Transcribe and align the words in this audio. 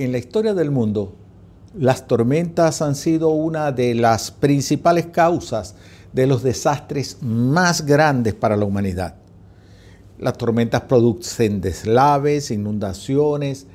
en 0.00 0.12
la 0.12 0.18
historia 0.18 0.54
del 0.54 0.70
mundo, 0.70 1.14
las 1.74 2.06
tormentas 2.06 2.80
han 2.80 2.94
sido 2.94 3.28
una 3.28 3.70
de 3.70 3.94
las 3.94 4.30
principales 4.30 5.06
causas 5.06 5.74
de 6.14 6.26
los 6.26 6.42
desastres 6.42 7.18
más 7.20 7.84
grandes 7.84 8.32
para 8.32 8.56
la 8.56 8.64
humanidad. 8.64 9.16
Las 10.18 10.38
tormentas 10.38 10.82
producen 10.82 11.60
deslaves, 11.60 12.50
inundaciones 12.50 13.66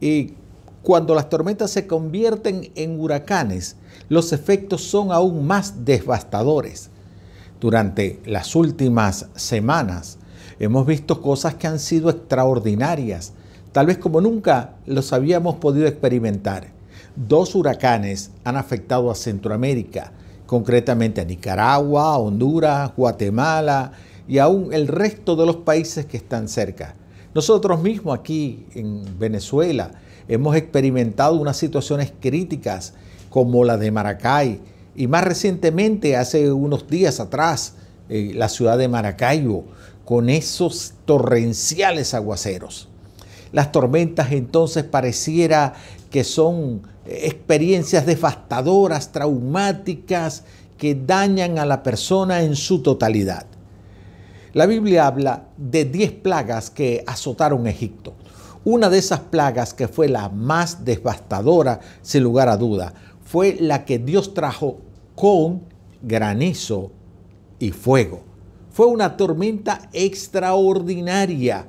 y 0.00 0.34
cuando 0.82 1.12
las 1.12 1.28
tormentas 1.28 1.72
se 1.72 1.88
convierten 1.88 2.70
en 2.76 3.00
huracanes, 3.00 3.74
los 4.08 4.32
efectos 4.32 4.82
son 4.82 5.10
aún 5.10 5.44
más 5.44 5.84
devastadores. 5.84 6.90
Durante 7.60 8.20
las 8.26 8.54
últimas 8.54 9.26
semanas 9.34 10.18
hemos 10.60 10.86
visto 10.86 11.20
cosas 11.20 11.56
que 11.56 11.66
han 11.66 11.80
sido 11.80 12.10
extraordinarias, 12.10 13.32
tal 13.74 13.86
vez 13.86 13.98
como 13.98 14.20
nunca 14.20 14.76
los 14.86 15.12
habíamos 15.12 15.56
podido 15.56 15.88
experimentar. 15.88 16.68
Dos 17.16 17.56
huracanes 17.56 18.30
han 18.44 18.56
afectado 18.56 19.10
a 19.10 19.16
Centroamérica, 19.16 20.12
concretamente 20.46 21.20
a 21.20 21.24
Nicaragua, 21.24 22.16
Honduras, 22.18 22.92
Guatemala 22.96 23.90
y 24.28 24.38
aún 24.38 24.72
el 24.72 24.86
resto 24.86 25.34
de 25.34 25.44
los 25.44 25.56
países 25.56 26.06
que 26.06 26.16
están 26.16 26.46
cerca. 26.46 26.94
Nosotros 27.34 27.82
mismos 27.82 28.16
aquí 28.16 28.64
en 28.76 29.18
Venezuela 29.18 29.90
hemos 30.28 30.54
experimentado 30.54 31.34
unas 31.34 31.56
situaciones 31.56 32.12
críticas 32.20 32.94
como 33.28 33.64
la 33.64 33.76
de 33.76 33.90
Maracay 33.90 34.60
y 34.94 35.08
más 35.08 35.24
recientemente, 35.24 36.16
hace 36.16 36.52
unos 36.52 36.86
días 36.86 37.18
atrás, 37.18 37.74
eh, 38.08 38.30
la 38.36 38.48
ciudad 38.48 38.78
de 38.78 38.86
Maracaibo, 38.86 39.64
con 40.04 40.30
esos 40.30 40.94
torrenciales 41.06 42.14
aguaceros. 42.14 42.88
Las 43.54 43.70
tormentas 43.70 44.32
entonces 44.32 44.82
pareciera 44.82 45.74
que 46.10 46.24
son 46.24 46.82
experiencias 47.06 48.04
devastadoras, 48.04 49.12
traumáticas, 49.12 50.42
que 50.76 50.96
dañan 50.96 51.60
a 51.60 51.64
la 51.64 51.84
persona 51.84 52.42
en 52.42 52.56
su 52.56 52.82
totalidad. 52.82 53.46
La 54.54 54.66
Biblia 54.66 55.06
habla 55.06 55.44
de 55.56 55.84
10 55.84 56.14
plagas 56.14 56.68
que 56.68 57.04
azotaron 57.06 57.68
Egipto. 57.68 58.14
Una 58.64 58.90
de 58.90 58.98
esas 58.98 59.20
plagas 59.20 59.72
que 59.72 59.86
fue 59.86 60.08
la 60.08 60.28
más 60.30 60.84
devastadora, 60.84 61.78
sin 62.02 62.24
lugar 62.24 62.48
a 62.48 62.56
duda, 62.56 62.92
fue 63.24 63.56
la 63.60 63.84
que 63.84 64.00
Dios 64.00 64.34
trajo 64.34 64.78
con 65.14 65.62
granizo 66.02 66.90
y 67.60 67.70
fuego. 67.70 68.24
Fue 68.72 68.86
una 68.86 69.16
tormenta 69.16 69.88
extraordinaria 69.92 71.68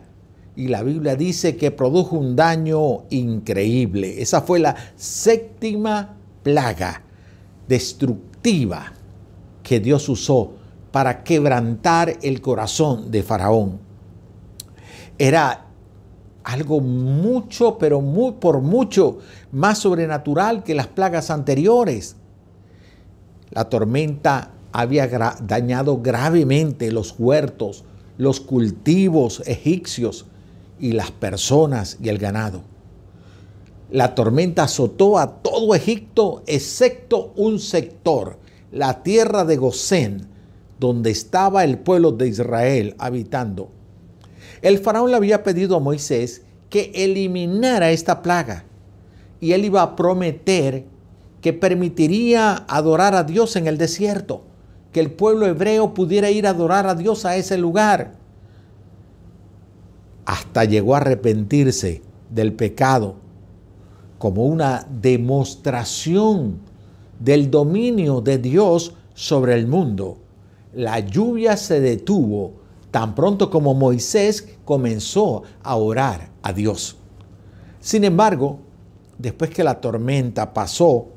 y 0.56 0.68
la 0.68 0.84
Biblia 0.84 1.16
dice 1.16 1.58
que 1.58 1.72
produjo 1.72 2.16
un 2.18 2.36
daño 2.36 3.04
increíble. 3.10 4.22
Esa 4.22 4.42
fue 4.42 4.60
la 4.60 4.76
séptima 4.96 6.16
plaga 6.44 7.02
destructiva 7.68 8.94
que 9.64 9.80
Dios 9.80 10.08
usó 10.08 10.54
para 10.92 11.24
quebrantar 11.24 12.18
el 12.22 12.42
corazón 12.42 13.12
de 13.12 13.24
Faraón. 13.24 13.80
Era 15.18 15.66
algo 16.44 16.80
mucho, 16.80 17.78
pero 17.78 18.00
muy, 18.02 18.34
por 18.34 18.62
mucho 18.62 19.18
más 19.52 19.80
sobrenatural 19.80 20.64
que 20.64 20.76
las 20.76 20.88
plagas 20.88 21.32
anteriores. 21.32 22.16
La 23.50 23.66
tormenta 23.66 24.52
había 24.72 25.08
dañado 25.08 26.02
gravemente 26.02 26.92
los 26.92 27.16
huertos, 27.18 27.84
los 28.18 28.40
cultivos 28.40 29.42
egipcios 29.46 30.28
y 30.80 30.92
las 30.94 31.12
personas 31.12 31.98
y 32.02 32.10
el 32.10 32.18
ganado. 32.18 32.64
La 33.92 34.16
tormenta 34.16 34.64
azotó 34.64 35.18
a 35.18 35.42
todo 35.42 35.76
Egipto 35.76 36.44
excepto 36.48 37.34
un 37.36 37.60
sector, 37.60 38.40
la 38.72 39.04
tierra 39.04 39.46
de 39.46 39.58
Gosén, 39.58 40.28
donde 40.80 41.12
estaba 41.12 41.64
el 41.64 41.78
pueblo 41.78 42.12
de 42.12 42.28
Israel 42.28 42.96
habitando. 42.98 43.70
El 44.62 44.80
faraón 44.80 45.12
le 45.12 45.18
había 45.18 45.44
pedido 45.44 45.78
a 45.78 45.80
Moisés 45.80 46.42
que 46.70 46.92
eliminara 46.96 47.92
esta 47.92 48.22
plaga 48.22 48.66
y 49.40 49.52
él 49.54 49.66
iba 49.66 49.82
a 49.82 49.96
prometer 49.96 50.86
que 51.42 51.54
permitiría 51.54 52.66
adorar 52.68 53.14
a 53.14 53.24
Dios 53.24 53.56
en 53.56 53.68
el 53.68 53.78
desierto, 53.78 54.44
que 54.92 55.00
el 55.00 55.12
pueblo 55.12 55.46
hebreo 55.46 55.94
pudiera 55.94 56.32
ir 56.32 56.48
a 56.48 56.52
adorar 56.52 56.88
a 56.88 56.96
Dios 56.96 57.26
a 57.26 57.36
ese 57.36 57.58
lugar 57.58 58.25
hasta 60.26 60.66
llegó 60.66 60.96
a 60.96 61.00
arrepentirse 61.00 62.02
del 62.30 62.54
pecado 62.54 63.16
como 64.18 64.46
una 64.46 64.88
demostración 64.90 66.60
del 67.20 67.52
dominio 67.52 68.22
de 68.22 68.38
Dios 68.38 68.94
sobre 69.14 69.54
el 69.54 69.68
mundo. 69.68 70.18
La 70.74 71.00
lluvia 71.00 71.58
se 71.58 71.80
detuvo 71.80 72.54
tan 72.92 73.14
pronto 73.14 73.50
como 73.50 73.74
Moisés 73.74 74.48
comenzó 74.64 75.44
a 75.64 75.76
orar 75.76 76.30
a 76.42 76.54
Dios. 76.54 76.98
Sin 77.80 78.04
embargo, 78.04 78.60
después 79.18 79.50
que 79.50 79.64
la 79.64 79.80
tormenta 79.80 80.54
pasó, 80.54 81.08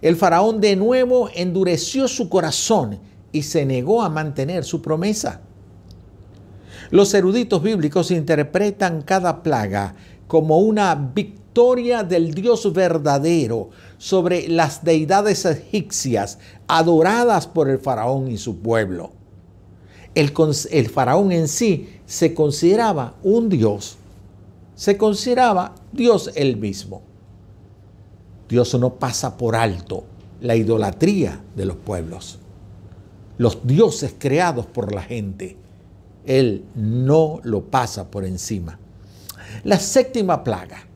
el 0.00 0.16
faraón 0.16 0.60
de 0.60 0.74
nuevo 0.76 1.28
endureció 1.34 2.08
su 2.08 2.28
corazón 2.28 2.98
y 3.30 3.42
se 3.42 3.64
negó 3.66 4.02
a 4.02 4.08
mantener 4.08 4.64
su 4.64 4.80
promesa. 4.80 5.42
Los 6.90 7.12
eruditos 7.12 7.62
bíblicos 7.62 8.10
interpretan 8.10 9.02
cada 9.02 9.42
plaga 9.42 9.94
como 10.26 10.58
una 10.58 10.94
victoria 10.94 12.02
del 12.02 12.32
Dios 12.32 12.72
verdadero 12.72 13.70
sobre 13.98 14.48
las 14.48 14.84
deidades 14.84 15.44
egipcias 15.44 16.38
adoradas 16.66 17.46
por 17.46 17.68
el 17.68 17.78
faraón 17.78 18.30
y 18.30 18.38
su 18.38 18.58
pueblo. 18.58 19.12
El, 20.14 20.88
faraón 20.88 21.30
en 21.30 21.46
sí 21.46 22.00
se 22.06 22.32
consideraba 22.34 23.14
un 23.22 23.48
Dios, 23.48 23.98
se 24.74 24.96
consideraba 24.96 25.74
Dios 25.92 26.30
él 26.34 26.56
mismo. 26.56 27.02
Dios 28.48 28.74
no 28.80 28.94
pasa 28.94 29.36
por 29.36 29.54
alto 29.54 30.04
la 30.40 30.56
idolatría 30.56 31.42
de 31.54 31.66
los 31.66 31.76
pueblos, 31.76 32.38
los 33.36 33.66
dioses 33.66 34.14
creados 34.18 34.64
por 34.64 34.94
la 34.94 35.02
gente 35.02 35.56
él 36.28 36.66
no 36.74 37.40
lo 37.42 37.64
pasa 37.64 38.10
por 38.10 38.24
encima. 38.26 38.78
La 39.64 39.78
séptima 39.78 40.44
plaga, 40.44 40.86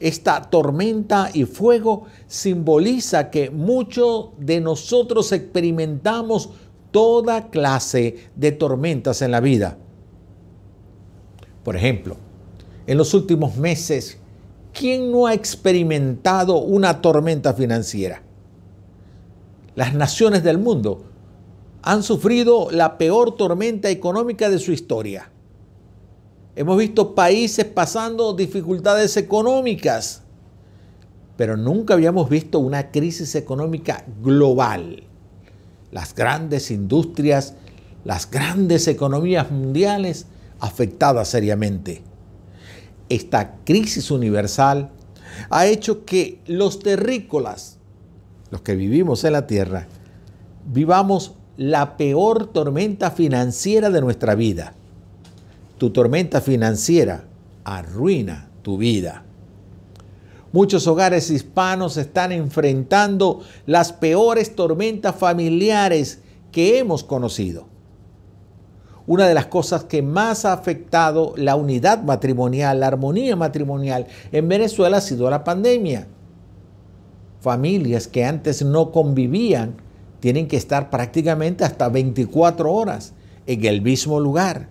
esta 0.00 0.42
tormenta 0.42 1.30
y 1.32 1.44
fuego 1.44 2.06
simboliza 2.26 3.30
que 3.30 3.50
muchos 3.50 4.30
de 4.38 4.60
nosotros 4.60 5.30
experimentamos 5.30 6.50
toda 6.90 7.50
clase 7.50 8.30
de 8.34 8.50
tormentas 8.50 9.22
en 9.22 9.30
la 9.30 9.40
vida. 9.40 9.78
Por 11.62 11.76
ejemplo, 11.76 12.16
en 12.88 12.98
los 12.98 13.14
últimos 13.14 13.56
meses, 13.56 14.18
¿quién 14.72 15.12
no 15.12 15.28
ha 15.28 15.34
experimentado 15.34 16.58
una 16.58 17.00
tormenta 17.00 17.54
financiera? 17.54 18.22
Las 19.76 19.94
naciones 19.94 20.42
del 20.42 20.58
mundo 20.58 21.04
han 21.82 22.02
sufrido 22.02 22.70
la 22.70 22.98
peor 22.98 23.36
tormenta 23.36 23.88
económica 23.90 24.50
de 24.50 24.58
su 24.58 24.72
historia. 24.72 25.30
Hemos 26.56 26.78
visto 26.78 27.14
países 27.14 27.64
pasando 27.64 28.34
dificultades 28.34 29.16
económicas, 29.16 30.22
pero 31.36 31.56
nunca 31.56 31.94
habíamos 31.94 32.28
visto 32.28 32.58
una 32.58 32.90
crisis 32.90 33.34
económica 33.34 34.04
global. 34.22 35.04
Las 35.90 36.14
grandes 36.14 36.70
industrias, 36.70 37.54
las 38.04 38.30
grandes 38.30 38.88
economías 38.88 39.50
mundiales 39.50 40.26
afectadas 40.58 41.28
seriamente. 41.28 42.02
Esta 43.08 43.56
crisis 43.64 44.10
universal 44.10 44.90
ha 45.48 45.66
hecho 45.66 46.04
que 46.04 46.40
los 46.46 46.78
terrícolas, 46.80 47.78
los 48.50 48.60
que 48.60 48.76
vivimos 48.76 49.24
en 49.24 49.32
la 49.32 49.46
tierra, 49.46 49.86
vivamos 50.66 51.36
la 51.60 51.98
peor 51.98 52.46
tormenta 52.46 53.10
financiera 53.10 53.90
de 53.90 54.00
nuestra 54.00 54.34
vida. 54.34 54.72
Tu 55.76 55.90
tormenta 55.90 56.40
financiera 56.40 57.24
arruina 57.64 58.48
tu 58.62 58.78
vida. 58.78 59.24
Muchos 60.52 60.86
hogares 60.86 61.28
hispanos 61.28 61.98
están 61.98 62.32
enfrentando 62.32 63.42
las 63.66 63.92
peores 63.92 64.56
tormentas 64.56 65.14
familiares 65.14 66.20
que 66.50 66.78
hemos 66.78 67.04
conocido. 67.04 67.66
Una 69.06 69.28
de 69.28 69.34
las 69.34 69.44
cosas 69.44 69.84
que 69.84 70.00
más 70.00 70.46
ha 70.46 70.54
afectado 70.54 71.34
la 71.36 71.56
unidad 71.56 72.02
matrimonial, 72.02 72.80
la 72.80 72.86
armonía 72.86 73.36
matrimonial 73.36 74.06
en 74.32 74.48
Venezuela 74.48 74.96
ha 74.96 75.02
sido 75.02 75.28
la 75.28 75.44
pandemia. 75.44 76.06
Familias 77.42 78.08
que 78.08 78.24
antes 78.24 78.64
no 78.64 78.92
convivían 78.92 79.89
tienen 80.20 80.46
que 80.46 80.56
estar 80.56 80.90
prácticamente 80.90 81.64
hasta 81.64 81.88
24 81.88 82.72
horas 82.72 83.14
en 83.46 83.64
el 83.64 83.82
mismo 83.82 84.20
lugar. 84.20 84.68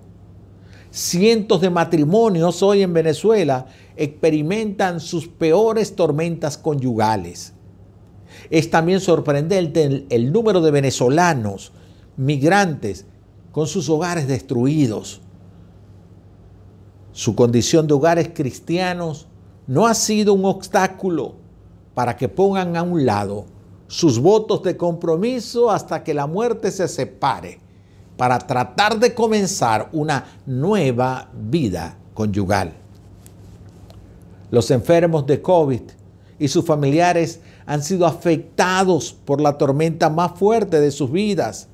Cientos 0.92 1.62
de 1.62 1.70
matrimonios 1.70 2.64
hoy 2.64 2.82
en 2.82 2.94
Venezuela 2.94 3.68
experimentan 3.96 5.00
sus 5.00 5.28
peores 5.28 5.96
tormentas 5.96 6.58
conyugales. 6.58 7.54
Es 8.50 8.70
también 8.70 9.00
sorprendente 9.00 9.84
el, 9.84 10.06
el 10.10 10.32
número 10.32 10.62
de 10.62 10.72
venezolanos 10.72 11.72
migrantes 12.16 13.06
con 13.52 13.68
sus 13.68 13.90
hogares 13.90 14.28
destruidos. 14.28 15.22
Su 17.12 17.36
condición 17.36 17.88
de 17.88 17.94
hogares 17.96 18.30
cristianos 18.34 19.28
no 19.68 19.88
ha 19.88 19.94
sido 19.94 20.34
un 20.34 20.46
obstáculo 20.46 21.36
para 21.94 22.16
que 22.16 22.30
pongan 22.30 22.78
a 22.78 22.84
un 22.84 23.06
lado 23.06 23.46
sus 23.90 24.20
votos 24.20 24.62
de 24.62 24.78
compromiso 24.78 25.72
hasta 25.72 26.04
que 26.04 26.14
la 26.14 26.28
muerte 26.28 26.72
se 26.72 26.88
separe, 26.88 27.60
para 28.16 28.38
tratar 28.38 29.00
de 29.00 29.16
comenzar 29.16 29.90
una 29.92 30.26
nueva 30.46 31.30
vida 31.34 31.98
conyugal. 32.14 32.74
Los 34.52 34.70
enfermos 34.70 35.26
de 35.26 35.42
COVID 35.42 35.82
y 36.38 36.48
sus 36.48 36.64
familiares 36.66 37.40
han 37.66 37.82
sido 37.82 38.06
afectados 38.06 39.12
por 39.26 39.42
la 39.42 39.58
tormenta 39.58 40.10
más 40.10 40.38
fuerte 40.38 40.80
de 40.80 40.92
sus 40.92 41.12
vidas. 41.12 41.68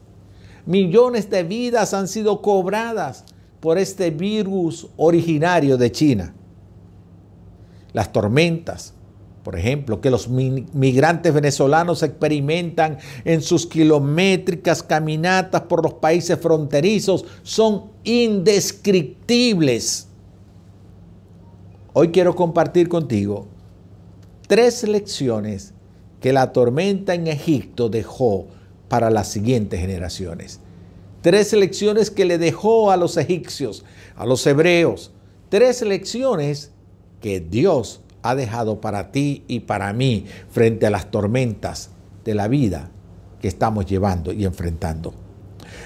Millones 0.66 1.30
de 1.30 1.44
vidas 1.44 1.94
han 1.94 2.08
sido 2.08 2.42
cobradas 2.42 3.26
por 3.60 3.78
este 3.78 4.10
virus 4.10 4.88
originario 4.96 5.78
de 5.78 5.92
China. 5.92 6.34
Las 7.92 8.12
tormentas, 8.12 8.94
por 9.46 9.56
ejemplo, 9.56 10.02
que 10.02 10.10
los 10.10 10.28
migrantes 10.28 11.32
venezolanos 11.32 12.02
experimentan 12.02 12.98
en 13.26 13.44
sus 13.44 13.68
kilométricas 13.68 14.82
caminatas 14.82 15.62
por 15.62 15.84
los 15.84 15.94
países 15.94 16.40
fronterizos, 16.40 17.26
son 17.44 17.92
indescriptibles. 18.04 20.08
Hoy 21.94 22.08
quiero 22.08 22.36
compartir 22.36 22.90
contigo 22.90 23.46
tres 24.48 24.82
lecciones 24.82 25.76
que 26.20 26.34
la 26.34 26.52
tormenta 26.52 27.14
en 27.14 27.28
Egipto 27.28 27.88
dejó 27.88 28.48
para 28.88 29.12
las 29.12 29.28
siguientes 29.28 29.80
generaciones. 29.80 30.60
Tres 31.22 31.54
lecciones 31.54 32.10
que 32.10 32.26
le 32.26 32.40
dejó 32.40 32.90
a 32.90 32.98
los 32.98 33.16
egipcios, 33.16 33.86
a 34.16 34.26
los 34.26 34.48
hebreos. 34.48 35.12
Tres 35.50 35.84
lecciones 35.84 36.72
que 37.22 37.40
Dios 37.40 38.02
ha 38.25 38.36
dejado 38.36 38.81
para 38.81 39.12
ti 39.12 39.44
y 39.48 39.62
para 39.62 39.94
mí 39.94 40.25
frente 40.50 40.88
a 40.88 40.89
las 40.89 41.12
tormentas 41.12 41.92
de 42.24 42.33
la 42.33 42.48
vida 42.48 42.89
que 43.39 43.48
estamos 43.48 43.86
llevando 43.86 44.33
y 44.33 44.45
enfrentando. 44.45 45.13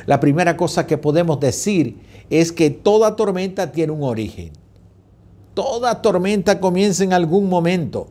La 0.05 0.19
primera 0.19 0.55
cosa 0.55 0.87
que 0.87 0.97
podemos 0.97 1.39
decir 1.39 1.99
es 2.29 2.51
que 2.51 2.69
toda 2.69 3.15
tormenta 3.15 3.71
tiene 3.71 3.91
un 3.91 4.03
origen. 4.03 4.51
Toda 5.53 6.01
tormenta 6.01 6.59
comienza 6.59 7.03
en 7.03 7.11
algún 7.11 7.49
momento. 7.49 8.07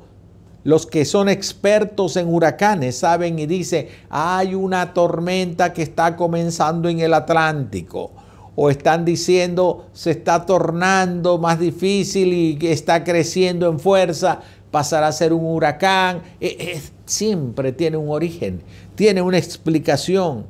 Los 0.64 0.86
que 0.86 1.04
son 1.04 1.30
expertos 1.30 2.16
en 2.16 2.28
huracanes 2.28 2.98
saben 2.98 3.38
y 3.38 3.46
dicen, 3.46 3.88
hay 4.10 4.54
una 4.54 4.92
tormenta 4.92 5.72
que 5.72 5.82
está 5.82 6.16
comenzando 6.16 6.88
en 6.88 7.00
el 7.00 7.14
Atlántico. 7.14 8.12
O 8.60 8.70
están 8.70 9.04
diciendo, 9.04 9.86
se 9.92 10.10
está 10.10 10.44
tornando 10.44 11.38
más 11.38 11.60
difícil 11.60 12.32
y 12.32 12.58
está 12.66 13.04
creciendo 13.04 13.68
en 13.68 13.78
fuerza, 13.78 14.40
pasará 14.72 15.06
a 15.06 15.12
ser 15.12 15.32
un 15.32 15.44
huracán. 15.44 16.22
E, 16.40 16.46
e, 16.58 16.82
siempre 17.04 17.70
tiene 17.70 17.96
un 17.96 18.10
origen, 18.10 18.62
tiene 18.96 19.22
una 19.22 19.38
explicación. 19.38 20.46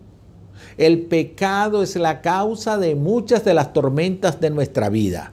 El 0.79 1.03
pecado 1.03 1.83
es 1.83 1.97
la 1.97 2.23
causa 2.23 2.79
de 2.79 2.95
muchas 2.95 3.45
de 3.45 3.53
las 3.53 3.75
tormentas 3.75 4.41
de 4.41 4.49
nuestra 4.49 4.89
vida, 4.89 5.33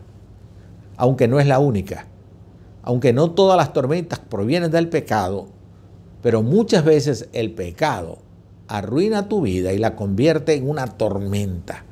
aunque 0.97 1.29
no 1.29 1.39
es 1.39 1.47
la 1.47 1.59
única 1.59 2.07
aunque 2.85 3.13
no 3.13 3.31
todas 3.31 3.57
las 3.57 3.73
tormentas 3.73 4.19
provienen 4.19 4.69
del 4.69 4.89
pecado, 4.89 5.47
pero 6.21 6.43
muchas 6.43 6.85
veces 6.85 7.27
el 7.33 7.51
pecado 7.51 8.19
arruina 8.67 9.27
tu 9.27 9.41
vida 9.41 9.73
y 9.73 9.79
la 9.79 9.95
convierte 9.95 10.53
en 10.53 10.69
una 10.69 10.85
tormenta. 10.85 11.83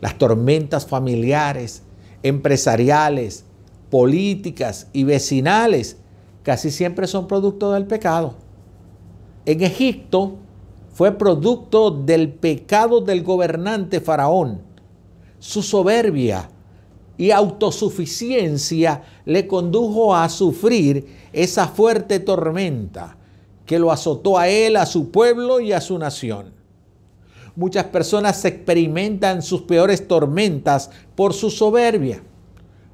Las 0.00 0.18
tormentas 0.18 0.86
familiares, 0.86 1.82
empresariales, 2.22 3.44
políticas 3.90 4.88
y 4.92 5.04
vecinales 5.04 5.96
casi 6.42 6.70
siempre 6.70 7.06
son 7.06 7.26
producto 7.26 7.72
del 7.72 7.86
pecado. 7.86 8.34
En 9.46 9.62
Egipto 9.62 10.36
fue 10.92 11.12
producto 11.12 11.90
del 11.90 12.30
pecado 12.30 13.00
del 13.00 13.22
gobernante 13.22 14.00
faraón, 14.00 14.62
su 15.38 15.62
soberbia, 15.62 16.50
y 17.20 17.32
autosuficiencia 17.32 19.02
le 19.26 19.46
condujo 19.46 20.16
a 20.16 20.26
sufrir 20.30 21.06
esa 21.34 21.68
fuerte 21.68 22.18
tormenta 22.18 23.18
que 23.66 23.78
lo 23.78 23.92
azotó 23.92 24.38
a 24.38 24.48
él, 24.48 24.74
a 24.76 24.86
su 24.86 25.10
pueblo 25.10 25.60
y 25.60 25.72
a 25.72 25.82
su 25.82 25.98
nación. 25.98 26.54
Muchas 27.56 27.86
personas 27.86 28.44
experimentan 28.44 29.42
sus 29.42 29.62
peores 29.62 30.06
tormentas 30.06 30.90
por 31.14 31.34
su 31.34 31.50
soberbia, 31.50 32.22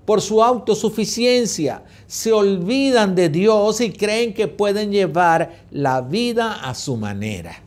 por 0.05 0.21
su 0.21 0.43
autosuficiencia. 0.43 1.85
Se 2.07 2.33
olvidan 2.33 3.15
de 3.15 3.29
Dios 3.29 3.81
y 3.81 3.93
creen 3.93 4.33
que 4.35 4.49
pueden 4.49 4.91
llevar 4.91 5.65
la 5.71 6.01
vida 6.01 6.69
a 6.69 6.75
su 6.75 6.97
manera. 6.97 7.63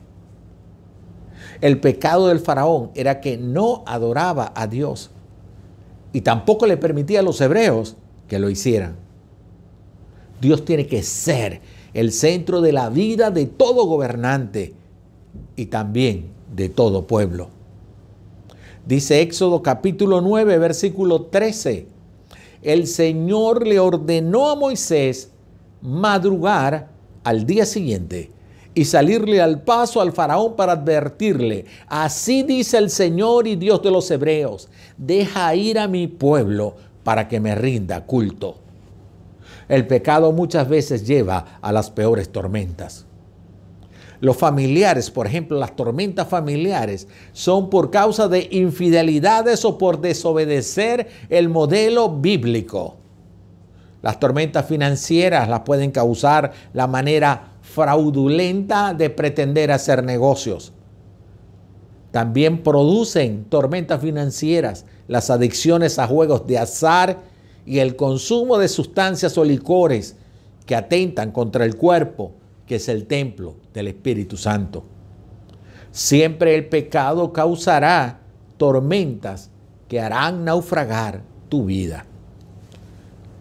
El 1.61 1.79
pecado 1.79 2.29
del 2.29 2.39
faraón 2.39 2.91
era 2.95 3.19
que 3.19 3.37
no 3.37 3.83
adoraba 3.85 4.53
a 4.55 4.65
Dios 4.65 5.11
y 6.13 6.21
tampoco 6.21 6.65
le 6.65 6.77
permitía 6.77 7.19
a 7.19 7.23
los 7.23 7.39
hebreos 7.41 7.97
que 8.27 8.39
lo 8.39 8.49
hicieran. 8.49 8.95
Dios 10.41 10.63
tiene 10.63 10.87
que 10.87 11.03
ser 11.03 11.61
el 11.93 12.11
centro 12.11 12.61
de 12.61 12.71
la 12.71 12.89
vida 12.89 13.29
de 13.29 13.45
todo 13.45 13.85
gobernante 13.85 14.73
y 15.55 15.65
también 15.65 16.38
de 16.55 16.69
todo 16.69 17.07
pueblo. 17.07 17.49
Dice 18.85 19.21
Éxodo 19.21 19.61
capítulo 19.61 20.21
9, 20.21 20.57
versículo 20.57 21.23
13. 21.23 21.87
El 22.61 22.87
Señor 22.87 23.67
le 23.67 23.79
ordenó 23.79 24.49
a 24.49 24.55
Moisés 24.55 25.31
madrugar 25.81 26.89
al 27.23 27.45
día 27.45 27.65
siguiente 27.65 28.31
y 28.73 28.85
salirle 28.85 29.41
al 29.41 29.61
paso 29.61 30.01
al 30.01 30.11
faraón 30.11 30.55
para 30.55 30.73
advertirle, 30.73 31.65
así 31.87 32.43
dice 32.43 32.77
el 32.77 32.89
Señor 32.89 33.47
y 33.47 33.55
Dios 33.55 33.81
de 33.81 33.91
los 33.91 34.09
hebreos, 34.11 34.69
deja 34.97 35.53
ir 35.55 35.79
a 35.79 35.87
mi 35.87 36.07
pueblo 36.07 36.75
para 37.03 37.27
que 37.27 37.39
me 37.39 37.55
rinda 37.55 38.05
culto. 38.05 38.57
El 39.67 39.85
pecado 39.85 40.31
muchas 40.31 40.67
veces 40.67 41.05
lleva 41.05 41.59
a 41.61 41.71
las 41.71 41.91
peores 41.91 42.29
tormentas. 42.29 43.05
Los 44.21 44.35
familiares, 44.35 45.09
por 45.09 45.27
ejemplo, 45.27 45.57
las 45.57 45.75
tormentas 45.75 46.27
familiares, 46.27 47.07
son 47.31 47.69
por 47.69 47.89
causa 47.89 48.27
de 48.27 48.49
infidelidades 48.51 49.63
o 49.63 49.77
por 49.77 50.01
desobedecer 50.01 51.07
el 51.29 51.47
modelo 51.47 52.09
bíblico. 52.09 52.97
Las 54.01 54.19
tormentas 54.19 54.65
financieras 54.65 55.47
las 55.47 55.61
pueden 55.61 55.91
causar 55.91 56.51
la 56.73 56.87
manera 56.87 57.53
fraudulenta 57.61 58.93
de 58.93 59.09
pretender 59.09 59.71
hacer 59.71 60.03
negocios. 60.03 60.73
También 62.11 62.63
producen 62.63 63.45
tormentas 63.45 64.01
financieras, 64.01 64.85
las 65.07 65.29
adicciones 65.29 65.99
a 65.99 66.07
juegos 66.07 66.47
de 66.47 66.57
azar 66.57 67.19
y 67.65 67.79
el 67.79 67.95
consumo 67.95 68.57
de 68.57 68.67
sustancias 68.67 69.37
o 69.37 69.43
licores 69.43 70.15
que 70.65 70.75
atentan 70.75 71.31
contra 71.31 71.65
el 71.65 71.75
cuerpo, 71.75 72.31
que 72.69 72.75
es 72.75 72.87
el 72.87 73.07
templo 73.07 73.55
del 73.73 73.87
Espíritu 73.87 74.37
Santo. 74.37 74.83
Siempre 75.91 76.53
el 76.53 76.67
pecado 76.67 77.33
causará 77.33 78.19
tormentas 78.57 79.49
que 79.87 79.99
harán 79.99 80.45
naufragar 80.45 81.23
tu 81.49 81.65
vida. 81.65 82.05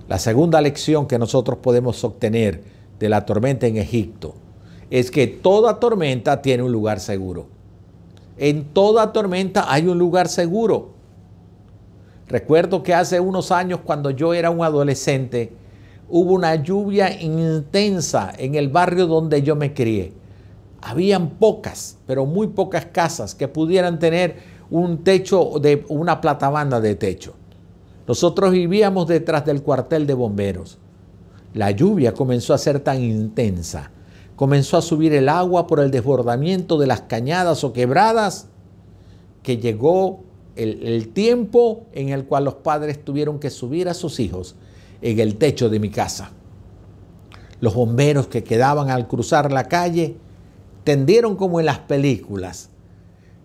La 0.08 0.18
segunda 0.18 0.62
lección 0.62 1.06
que 1.06 1.18
nosotros 1.18 1.58
podemos 1.58 2.02
obtener 2.04 2.64
de 2.98 3.08
la 3.10 3.26
tormenta 3.26 3.66
en 3.66 3.76
Egipto 3.76 4.34
es 4.88 5.10
que 5.10 5.26
toda 5.26 5.78
tormenta 5.78 6.40
tiene 6.40 6.62
un 6.62 6.72
lugar 6.72 6.98
seguro. 6.98 7.48
En 8.38 8.64
toda 8.64 9.12
tormenta 9.12 9.70
hay 9.70 9.88
un 9.88 9.98
lugar 9.98 10.28
seguro. 10.28 10.92
Recuerdo 12.28 12.82
que 12.82 12.94
hace 12.94 13.20
unos 13.20 13.52
años 13.52 13.80
cuando 13.84 14.10
yo 14.10 14.32
era 14.32 14.48
un 14.48 14.64
adolescente, 14.64 15.52
hubo 16.08 16.32
una 16.32 16.54
lluvia 16.56 17.20
intensa 17.20 18.32
en 18.36 18.54
el 18.54 18.68
barrio 18.68 19.06
donde 19.06 19.42
yo 19.42 19.56
me 19.56 19.74
crié. 19.74 20.12
Habían 20.80 21.30
pocas, 21.30 21.98
pero 22.06 22.24
muy 22.24 22.48
pocas 22.48 22.86
casas 22.86 23.34
que 23.34 23.48
pudieran 23.48 23.98
tener 23.98 24.36
un 24.70 25.02
techo 25.04 25.58
de 25.60 25.84
una 25.88 26.20
platabanda 26.20 26.80
de 26.80 26.94
techo. 26.94 27.34
Nosotros 28.06 28.52
vivíamos 28.52 29.06
detrás 29.06 29.44
del 29.44 29.62
cuartel 29.62 30.06
de 30.06 30.14
bomberos. 30.14 30.78
La 31.54 31.70
lluvia 31.70 32.14
comenzó 32.14 32.54
a 32.54 32.58
ser 32.58 32.80
tan 32.80 33.02
intensa, 33.02 33.90
comenzó 34.36 34.76
a 34.76 34.82
subir 34.82 35.12
el 35.12 35.28
agua 35.28 35.66
por 35.66 35.80
el 35.80 35.90
desbordamiento 35.90 36.78
de 36.78 36.86
las 36.86 37.02
cañadas 37.02 37.64
o 37.64 37.72
quebradas, 37.72 38.48
que 39.42 39.58
llegó 39.58 40.20
el, 40.56 41.08
tiempo 41.10 41.86
en 41.92 42.10
el 42.10 42.24
cual 42.24 42.44
los 42.44 42.54
padres 42.54 43.04
tuvieron 43.04 43.38
que 43.38 43.50
subir 43.50 43.88
a 43.88 43.94
sus 43.94 44.20
hijos 44.20 44.56
en 45.02 45.18
el 45.20 45.36
techo 45.36 45.68
de 45.68 45.80
mi 45.80 45.90
casa. 45.90 46.32
Los 47.60 47.74
bomberos 47.74 48.28
que 48.28 48.44
quedaban 48.44 48.90
al 48.90 49.08
cruzar 49.08 49.52
la 49.52 49.64
calle 49.64 50.16
tendieron 50.84 51.36
como 51.36 51.60
en 51.60 51.66
las 51.66 51.80
películas 51.80 52.70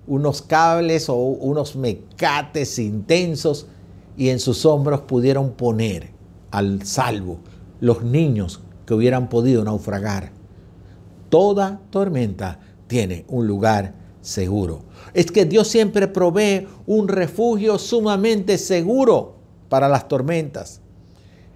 unos 0.06 0.42
cables 0.42 1.10
o 1.10 1.16
unos 1.16 1.76
mecates 1.76 2.78
intensos 2.80 3.68
y 4.18 4.30
en 4.30 4.40
sus 4.40 4.66
hombros 4.66 5.02
pudieron 5.02 5.52
poner 5.52 6.12
al 6.52 6.86
salvo 6.86 7.40
los 7.80 8.04
niños 8.04 8.62
que 8.86 8.94
hubieran 8.94 9.30
podido 9.30 9.64
naufragar. 9.64 10.32
Toda 11.30 11.82
tormenta 11.90 12.60
tiene 12.88 13.26
un 13.28 13.48
lugar 13.48 13.96
seguro. 14.22 14.84
Es 15.14 15.32
que 15.32 15.46
Dios 15.46 15.68
siempre 15.68 16.08
provee 16.08 16.68
un 16.86 17.08
refugio 17.08 17.80
sumamente 17.80 18.58
seguro 18.58 19.36
para 19.70 19.90
las 19.90 20.08
tormentas. 20.08 20.83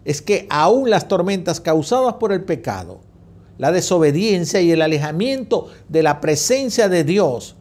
Es 0.07 0.21
que 0.21 0.47
aún 0.49 0.89
las 0.89 1.09
tormentas 1.09 1.59
causadas 1.59 2.13
por 2.13 2.31
el 2.31 2.45
pecado, 2.45 3.01
la 3.57 3.73
desobediencia 3.73 4.61
y 4.61 4.71
el 4.71 4.81
alejamiento 4.81 5.67
de 5.89 6.01
la 6.01 6.21
presencia 6.21 6.87
de 6.87 7.03
Dios, 7.03 7.57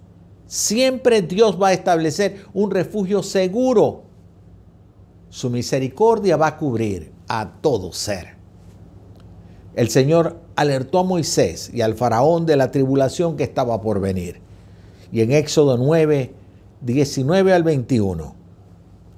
siempre 0.47 1.23
Dios 1.23 1.61
va 1.61 1.71
a 1.71 1.73
establecer 1.73 2.45
un 2.55 2.71
refugio 2.71 3.25
seguro. 3.25 4.05
Su 5.29 5.51
misericordia 5.51 6.37
va 6.37 6.47
a 6.47 6.57
cubrir 6.57 7.11
a 7.27 7.51
todo 7.61 7.93
ser. 7.93 8.37
El 9.75 9.89
Señor 9.89 10.39
alertó 10.55 11.01
a 11.01 11.03
Moisés 11.03 11.73
y 11.75 11.81
al 11.81 11.97
faraón 11.97 12.47
de 12.47 12.55
la 12.55 12.71
tribulación 12.71 13.37
que 13.37 13.43
estaba 13.43 13.83
por 13.83 13.99
venir. 13.99 14.41
Y 15.11 15.21
en 15.21 15.33
Éxodo 15.33 15.79
9, 15.79 16.33
19 16.81 17.53
al 17.53 17.65
21, 17.65 18.37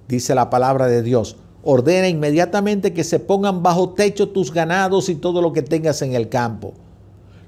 dice 0.09 0.35
la 0.35 0.49
palabra 0.49 0.87
de 0.87 1.03
Dios, 1.03 1.37
ordena 1.63 2.09
inmediatamente 2.09 2.93
que 2.93 3.05
se 3.05 3.19
pongan 3.19 3.63
bajo 3.63 3.91
techo 3.91 4.29
tus 4.29 4.53
ganados 4.53 5.09
y 5.09 5.15
todo 5.15 5.43
lo 5.43 5.53
que 5.53 5.63
tengas 5.63 6.03
en 6.03 6.15
el 6.15 6.29
campo. 6.29 6.75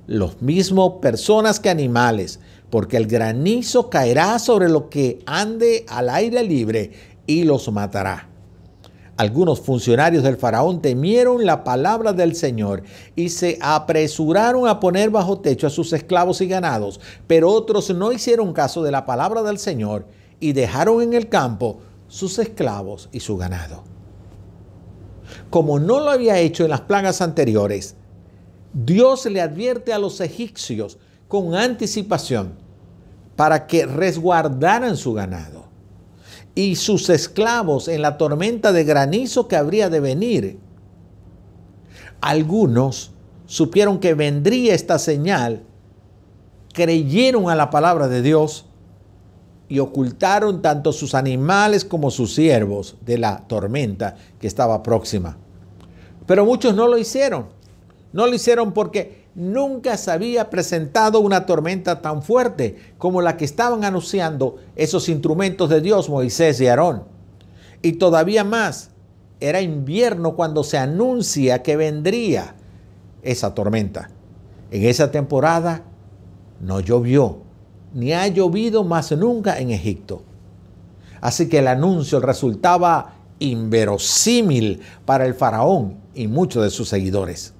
Los 0.06 0.42
mismos 0.42 0.94
personas 1.00 1.60
que 1.60 1.70
animales, 1.70 2.40
porque 2.70 2.96
el 2.96 3.06
granizo 3.06 3.90
caerá 3.90 4.38
sobre 4.38 4.68
lo 4.68 4.88
que 4.88 5.20
ande 5.26 5.84
al 5.88 6.10
aire 6.10 6.42
libre 6.42 6.92
y 7.26 7.44
los 7.44 7.70
matará. 7.70 8.28
Algunos 9.16 9.60
funcionarios 9.60 10.24
del 10.24 10.38
faraón 10.38 10.80
temieron 10.80 11.44
la 11.44 11.62
palabra 11.62 12.14
del 12.14 12.34
Señor 12.34 12.82
y 13.14 13.28
se 13.28 13.58
apresuraron 13.60 14.66
a 14.66 14.80
poner 14.80 15.10
bajo 15.10 15.40
techo 15.40 15.66
a 15.66 15.70
sus 15.70 15.92
esclavos 15.92 16.40
y 16.40 16.46
ganados, 16.46 17.00
pero 17.26 17.50
otros 17.50 17.90
no 17.90 18.12
hicieron 18.12 18.54
caso 18.54 18.82
de 18.82 18.90
la 18.90 19.04
palabra 19.04 19.42
del 19.42 19.58
Señor 19.58 20.06
y 20.40 20.54
dejaron 20.54 21.02
en 21.02 21.12
el 21.12 21.28
campo 21.28 21.80
sus 22.08 22.38
esclavos 22.38 23.10
y 23.12 23.20
su 23.20 23.36
ganado. 23.36 23.84
Como 25.50 25.80
no 25.80 26.00
lo 26.00 26.10
había 26.10 26.38
hecho 26.38 26.64
en 26.64 26.70
las 26.70 26.82
plagas 26.82 27.20
anteriores, 27.20 27.96
Dios 28.72 29.26
le 29.26 29.40
advierte 29.40 29.92
a 29.92 29.98
los 29.98 30.20
egipcios 30.20 30.98
con 31.26 31.56
anticipación 31.56 32.54
para 33.34 33.66
que 33.66 33.84
resguardaran 33.84 34.96
su 34.96 35.12
ganado 35.12 35.64
y 36.54 36.76
sus 36.76 37.08
esclavos 37.10 37.88
en 37.88 38.02
la 38.02 38.16
tormenta 38.16 38.72
de 38.72 38.84
granizo 38.84 39.48
que 39.48 39.56
habría 39.56 39.90
de 39.90 40.00
venir. 40.00 40.58
Algunos 42.20 43.12
supieron 43.46 43.98
que 43.98 44.14
vendría 44.14 44.74
esta 44.74 44.98
señal, 45.00 45.64
creyeron 46.72 47.50
a 47.50 47.56
la 47.56 47.70
palabra 47.70 48.06
de 48.06 48.22
Dios 48.22 48.66
y 49.70 49.78
ocultaron 49.78 50.60
tanto 50.62 50.92
sus 50.92 51.14
animales 51.14 51.84
como 51.84 52.10
sus 52.10 52.34
siervos 52.34 52.96
de 53.06 53.18
la 53.18 53.46
tormenta 53.46 54.16
que 54.40 54.48
estaba 54.48 54.82
próxima. 54.82 55.38
Pero 56.26 56.44
muchos 56.44 56.74
no 56.74 56.88
lo 56.88 56.98
hicieron. 56.98 57.46
No 58.12 58.26
lo 58.26 58.34
hicieron 58.34 58.72
porque 58.72 59.26
nunca 59.36 59.96
se 59.96 60.10
había 60.10 60.50
presentado 60.50 61.20
una 61.20 61.46
tormenta 61.46 62.02
tan 62.02 62.20
fuerte 62.22 62.78
como 62.98 63.22
la 63.22 63.36
que 63.36 63.44
estaban 63.44 63.84
anunciando 63.84 64.56
esos 64.74 65.08
instrumentos 65.08 65.70
de 65.70 65.80
Dios, 65.80 66.10
Moisés 66.10 66.60
y 66.60 66.66
Aarón. 66.66 67.04
Y 67.80 67.92
todavía 67.92 68.42
más, 68.42 68.90
era 69.38 69.60
invierno 69.60 70.34
cuando 70.34 70.64
se 70.64 70.78
anuncia 70.78 71.62
que 71.62 71.76
vendría 71.76 72.56
esa 73.22 73.54
tormenta. 73.54 74.10
En 74.72 74.84
esa 74.84 75.12
temporada 75.12 75.84
no 76.60 76.80
llovió, 76.80 77.38
ni 77.92 78.12
ha 78.12 78.26
llovido 78.28 78.84
más 78.84 79.12
nunca 79.12 79.58
en 79.58 79.70
Egipto. 79.70 80.22
Así 81.20 81.48
que 81.48 81.58
el 81.58 81.68
anuncio 81.68 82.20
resultaba 82.20 83.14
inverosímil 83.38 84.80
para 85.04 85.26
el 85.26 85.34
faraón 85.34 85.96
y 86.14 86.28
muchos 86.28 86.62
de 86.62 86.70
sus 86.70 86.88
seguidores. 86.88 87.54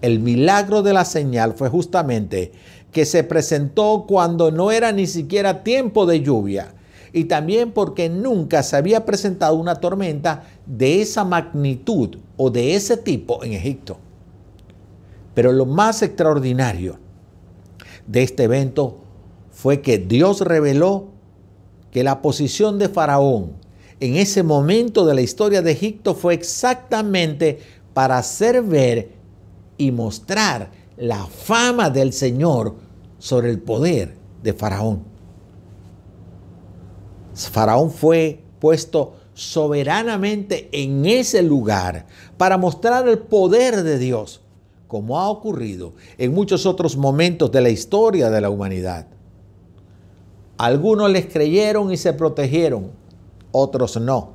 El 0.00 0.18
milagro 0.18 0.82
de 0.82 0.92
la 0.92 1.04
señal 1.04 1.54
fue 1.54 1.68
justamente 1.68 2.52
que 2.90 3.04
se 3.06 3.24
presentó 3.24 4.04
cuando 4.06 4.50
no 4.50 4.70
era 4.70 4.92
ni 4.92 5.06
siquiera 5.06 5.62
tiempo 5.62 6.06
de 6.06 6.20
lluvia 6.20 6.74
y 7.12 7.24
también 7.24 7.72
porque 7.72 8.08
nunca 8.08 8.62
se 8.62 8.76
había 8.76 9.04
presentado 9.04 9.54
una 9.54 9.76
tormenta 9.76 10.44
de 10.66 11.02
esa 11.02 11.24
magnitud 11.24 12.18
o 12.36 12.50
de 12.50 12.74
ese 12.74 12.96
tipo 12.96 13.44
en 13.44 13.52
Egipto. 13.52 13.98
Pero 15.34 15.52
lo 15.52 15.66
más 15.66 16.02
extraordinario 16.02 16.98
de 18.06 18.22
este 18.22 18.44
evento 18.44 18.98
fue 19.50 19.80
que 19.80 19.98
Dios 19.98 20.40
reveló 20.40 21.08
que 21.90 22.02
la 22.02 22.22
posición 22.22 22.78
de 22.78 22.88
Faraón 22.88 23.52
en 24.00 24.16
ese 24.16 24.42
momento 24.42 25.06
de 25.06 25.14
la 25.14 25.20
historia 25.20 25.62
de 25.62 25.70
Egipto 25.70 26.14
fue 26.14 26.34
exactamente 26.34 27.60
para 27.94 28.18
hacer 28.18 28.62
ver 28.62 29.12
y 29.78 29.92
mostrar 29.92 30.70
la 30.96 31.26
fama 31.26 31.88
del 31.88 32.12
Señor 32.12 32.74
sobre 33.18 33.50
el 33.50 33.60
poder 33.60 34.16
de 34.42 34.52
Faraón. 34.52 35.04
Faraón 37.34 37.90
fue 37.90 38.42
puesto 38.58 39.14
soberanamente 39.34 40.68
en 40.72 41.06
ese 41.06 41.42
lugar 41.42 42.06
para 42.36 42.58
mostrar 42.58 43.08
el 43.08 43.18
poder 43.18 43.82
de 43.82 43.98
Dios, 43.98 44.41
como 44.92 45.18
ha 45.18 45.30
ocurrido 45.30 45.94
en 46.18 46.34
muchos 46.34 46.66
otros 46.66 46.98
momentos 46.98 47.50
de 47.50 47.62
la 47.62 47.70
historia 47.70 48.28
de 48.28 48.42
la 48.42 48.50
humanidad. 48.50 49.06
Algunos 50.58 51.10
les 51.10 51.24
creyeron 51.32 51.90
y 51.90 51.96
se 51.96 52.12
protegieron, 52.12 52.90
otros 53.52 53.98
no. 53.98 54.32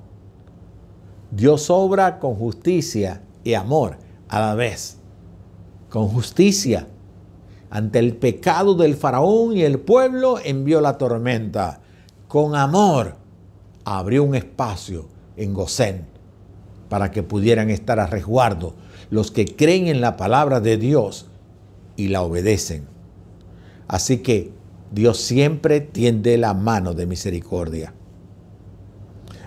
Dios 1.30 1.70
obra 1.70 2.18
con 2.18 2.34
justicia 2.34 3.22
y 3.44 3.54
amor 3.54 3.98
a 4.30 4.40
la 4.40 4.56
vez 4.56 4.98
con 5.90 6.08
justicia. 6.08 6.88
Ante 7.70 8.00
el 8.00 8.16
pecado 8.16 8.74
del 8.74 8.96
faraón 8.96 9.56
y 9.56 9.62
el 9.62 9.80
pueblo 9.80 10.40
envió 10.44 10.82
la 10.82 10.98
tormenta. 10.98 11.82
Con 12.28 12.56
amor 12.56 13.14
abrió 13.86 14.24
un 14.24 14.34
espacio 14.34 15.06
en 15.36 15.54
Gosén 15.54 16.17
para 16.90 17.12
que 17.12 17.24
pudieran 17.24 17.70
estar 17.70 18.00
a 18.00 18.08
resguardo 18.08 18.76
los 19.10 19.32
que 19.32 19.46
creen 19.46 19.88
en 19.88 20.02
la 20.02 20.18
palabra 20.18 20.60
de 20.60 20.78
Dios 20.78 21.28
y 21.96 22.10
la 22.10 22.22
obedecen. 22.22 22.86
Así 23.88 24.20
que 24.20 24.52
Dios 24.92 25.20
siempre 25.20 25.82
tiende 25.82 26.38
la 26.38 26.54
mano 26.54 26.94
de 26.94 27.06
misericordia. 27.06 27.94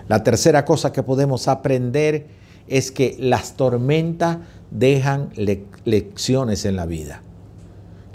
La 0.07 0.23
tercera 0.23 0.65
cosa 0.65 0.91
que 0.91 1.03
podemos 1.03 1.47
aprender 1.47 2.27
es 2.67 2.91
que 2.91 3.15
las 3.19 3.55
tormentas 3.55 4.39
dejan 4.71 5.31
lecciones 5.85 6.65
en 6.65 6.75
la 6.75 6.85
vida. 6.85 7.21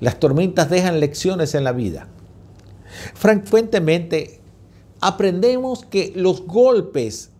Las 0.00 0.21
tormentas 0.21 0.68
dejan 0.68 1.00
lecciones 1.00 1.54
en 1.54 1.64
la 1.64 1.73
vida. 1.73 2.09
Frecuentemente 3.14 4.40
aprendemos 5.00 5.85
que 5.85 6.12
los 6.14 6.47
golpes 6.47 7.30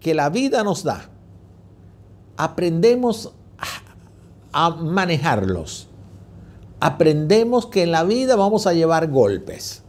que 0.00 0.14
la 0.14 0.30
vida 0.30 0.64
nos 0.64 0.82
da, 0.82 1.09
aprendemos 2.44 3.34
a 4.52 4.70
manejarlos. 4.70 5.88
Aprendemos 6.80 7.66
que 7.66 7.82
en 7.82 7.92
la 7.92 8.02
vida 8.04 8.34
vamos 8.34 8.66
a 8.66 8.72
llevar 8.72 9.10
golpes 9.10 9.82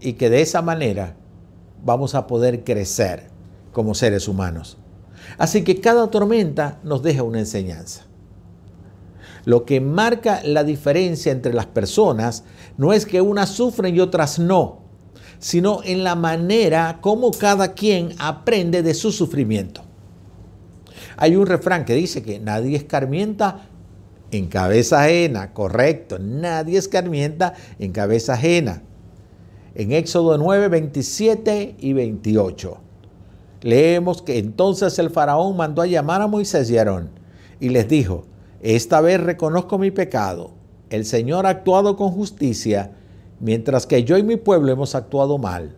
y 0.00 0.14
que 0.14 0.30
de 0.30 0.42
esa 0.42 0.62
manera 0.62 1.16
vamos 1.84 2.16
a 2.16 2.26
poder 2.26 2.64
crecer 2.64 3.30
como 3.72 3.94
seres 3.94 4.26
humanos. 4.26 4.78
Así 5.38 5.62
que 5.62 5.80
cada 5.80 6.10
tormenta 6.10 6.80
nos 6.82 7.04
deja 7.04 7.22
una 7.22 7.38
enseñanza. 7.38 8.02
Lo 9.44 9.64
que 9.64 9.80
marca 9.80 10.40
la 10.42 10.64
diferencia 10.64 11.30
entre 11.30 11.54
las 11.54 11.66
personas 11.66 12.42
no 12.78 12.92
es 12.92 13.06
que 13.06 13.20
unas 13.20 13.50
sufren 13.50 13.94
y 13.94 14.00
otras 14.00 14.40
no, 14.40 14.80
sino 15.38 15.82
en 15.84 16.02
la 16.02 16.16
manera 16.16 16.98
como 17.00 17.30
cada 17.30 17.74
quien 17.74 18.12
aprende 18.18 18.82
de 18.82 18.92
su 18.92 19.12
sufrimiento. 19.12 19.84
Hay 21.20 21.36
un 21.36 21.46
refrán 21.46 21.84
que 21.84 21.94
dice 21.94 22.22
que 22.22 22.40
nadie 22.40 22.78
escarmienta 22.78 23.68
en 24.30 24.46
cabeza 24.46 25.02
ajena, 25.04 25.52
correcto, 25.52 26.18
nadie 26.18 26.78
escarmienta 26.78 27.52
en 27.78 27.92
cabeza 27.92 28.32
ajena. 28.32 28.82
en 29.74 29.92
Éxodo 29.92 30.38
9, 30.38 30.68
27 30.68 31.76
y 31.78 31.92
28. 31.92 32.78
Leemos 33.60 34.22
que 34.22 34.38
entonces 34.38 34.98
el 34.98 35.10
faraón 35.10 35.58
mandó 35.58 35.82
a 35.82 35.86
llamar 35.86 36.22
a 36.22 36.26
Moisés 36.26 36.70
y 36.70 36.78
Aarón 36.78 37.10
y 37.60 37.68
les 37.68 37.86
dijo, 37.86 38.24
esta 38.62 39.02
vez 39.02 39.20
reconozco 39.20 39.78
mi 39.78 39.90
pecado. 39.90 40.52
El 40.88 41.04
Señor 41.04 41.44
ha 41.44 41.50
actuado 41.50 41.96
con 41.96 42.10
justicia, 42.12 42.92
mientras 43.40 43.86
que 43.86 44.04
yo 44.04 44.16
y 44.16 44.22
mi 44.22 44.36
pueblo 44.36 44.72
hemos 44.72 44.94
actuado 44.94 45.36
mal. 45.36 45.76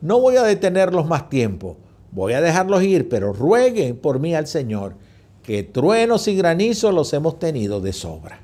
No 0.00 0.20
voy 0.20 0.36
a 0.36 0.42
detenerlos 0.42 1.06
más 1.06 1.30
tiempo, 1.30 1.76
voy 2.14 2.32
a 2.32 2.40
dejarlos 2.40 2.82
ir, 2.82 3.08
pero 3.08 3.32
rueguen 3.32 3.96
por 3.96 4.20
mí 4.20 4.34
al 4.34 4.46
Señor, 4.46 4.94
que 5.42 5.62
truenos 5.62 6.26
y 6.28 6.36
granizos 6.36 6.94
los 6.94 7.12
hemos 7.12 7.38
tenido 7.38 7.80
de 7.80 7.92
sobra. 7.92 8.40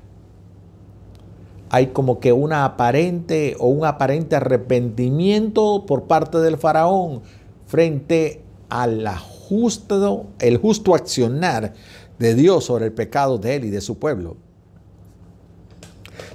Hay 1.69 1.87
como 1.87 2.19
que 2.19 2.33
una 2.33 2.65
aparente 2.65 3.55
o 3.57 3.67
un 3.69 3.85
aparente 3.85 4.35
arrepentimiento 4.35 5.85
por 5.87 6.03
parte 6.03 6.39
del 6.39 6.57
faraón 6.57 7.21
frente 7.65 8.43
al 8.69 9.07
justo, 9.17 10.27
el 10.39 10.57
justo 10.57 10.93
accionar 10.93 11.73
de 12.19 12.35
Dios 12.35 12.65
sobre 12.65 12.85
el 12.85 12.91
pecado 12.91 13.37
de 13.37 13.55
él 13.55 13.65
y 13.65 13.69
de 13.69 13.81
su 13.81 13.97
pueblo. 13.97 14.35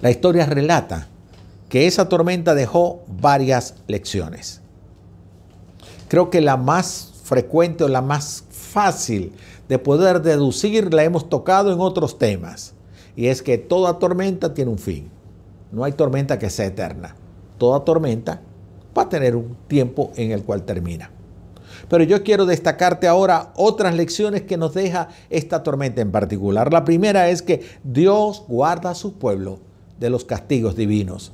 La 0.00 0.10
historia 0.10 0.46
relata 0.46 1.08
que 1.68 1.86
esa 1.86 2.08
tormenta 2.08 2.54
dejó 2.54 3.04
varias 3.06 3.74
lecciones. 3.86 4.62
Creo 6.08 6.30
que 6.30 6.40
la 6.40 6.56
más 6.56 7.15
frecuente 7.26 7.82
o 7.82 7.88
la 7.88 8.02
más 8.02 8.44
fácil 8.50 9.32
de 9.68 9.80
poder 9.80 10.22
deducir 10.22 10.94
la 10.94 11.02
hemos 11.02 11.28
tocado 11.28 11.72
en 11.72 11.80
otros 11.80 12.18
temas. 12.18 12.74
Y 13.16 13.26
es 13.26 13.42
que 13.42 13.58
toda 13.58 13.98
tormenta 13.98 14.54
tiene 14.54 14.70
un 14.70 14.78
fin. 14.78 15.10
No 15.72 15.82
hay 15.82 15.92
tormenta 15.92 16.38
que 16.38 16.50
sea 16.50 16.66
eterna. 16.66 17.16
Toda 17.58 17.80
tormenta 17.80 18.40
va 18.96 19.02
a 19.02 19.08
tener 19.08 19.34
un 19.34 19.56
tiempo 19.66 20.12
en 20.14 20.30
el 20.30 20.44
cual 20.44 20.62
termina. 20.62 21.10
Pero 21.88 22.04
yo 22.04 22.22
quiero 22.22 22.46
destacarte 22.46 23.08
ahora 23.08 23.52
otras 23.56 23.96
lecciones 23.96 24.42
que 24.42 24.56
nos 24.56 24.74
deja 24.74 25.08
esta 25.28 25.64
tormenta 25.64 26.02
en 26.02 26.12
particular. 26.12 26.72
La 26.72 26.84
primera 26.84 27.28
es 27.28 27.42
que 27.42 27.66
Dios 27.82 28.44
guarda 28.46 28.90
a 28.90 28.94
su 28.94 29.14
pueblo 29.14 29.58
de 29.98 30.10
los 30.10 30.24
castigos 30.24 30.76
divinos. 30.76 31.32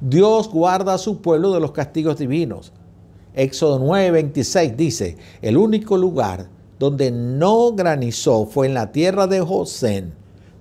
Dios 0.00 0.48
guarda 0.48 0.94
a 0.94 0.98
su 0.98 1.20
pueblo 1.20 1.52
de 1.52 1.58
los 1.58 1.72
castigos 1.72 2.18
divinos. 2.18 2.72
Éxodo 3.38 3.78
9:26 3.78 4.74
dice, 4.74 5.16
el 5.42 5.56
único 5.56 5.96
lugar 5.96 6.48
donde 6.80 7.12
no 7.12 7.72
granizó 7.72 8.46
fue 8.46 8.66
en 8.66 8.74
la 8.74 8.90
tierra 8.90 9.28
de 9.28 9.40
José, 9.40 10.06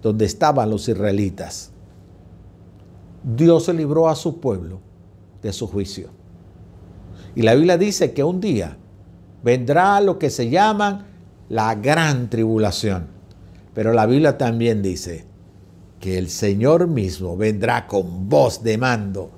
donde 0.03 0.25
estaban 0.25 0.69
los 0.69 0.87
israelitas. 0.87 1.71
Dios 3.23 3.67
libró 3.69 4.07
a 4.07 4.15
su 4.15 4.39
pueblo 4.39 4.79
de 5.41 5.51
su 5.53 5.65
juicio. 5.65 6.09
Y 7.33 7.41
la 7.41 7.55
Biblia 7.55 7.79
dice 7.79 8.13
que 8.13 8.23
un 8.23 8.39
día 8.39 8.77
vendrá 9.43 9.99
lo 9.99 10.19
que 10.19 10.29
se 10.29 10.51
llama 10.51 11.07
la 11.49 11.73
gran 11.73 12.29
tribulación. 12.29 13.07
Pero 13.73 13.91
la 13.91 14.05
Biblia 14.05 14.37
también 14.37 14.83
dice 14.83 15.25
que 15.99 16.19
el 16.19 16.29
Señor 16.29 16.87
mismo 16.87 17.37
vendrá 17.37 17.87
con 17.87 18.29
voz 18.29 18.61
de 18.61 18.77
mando 18.77 19.31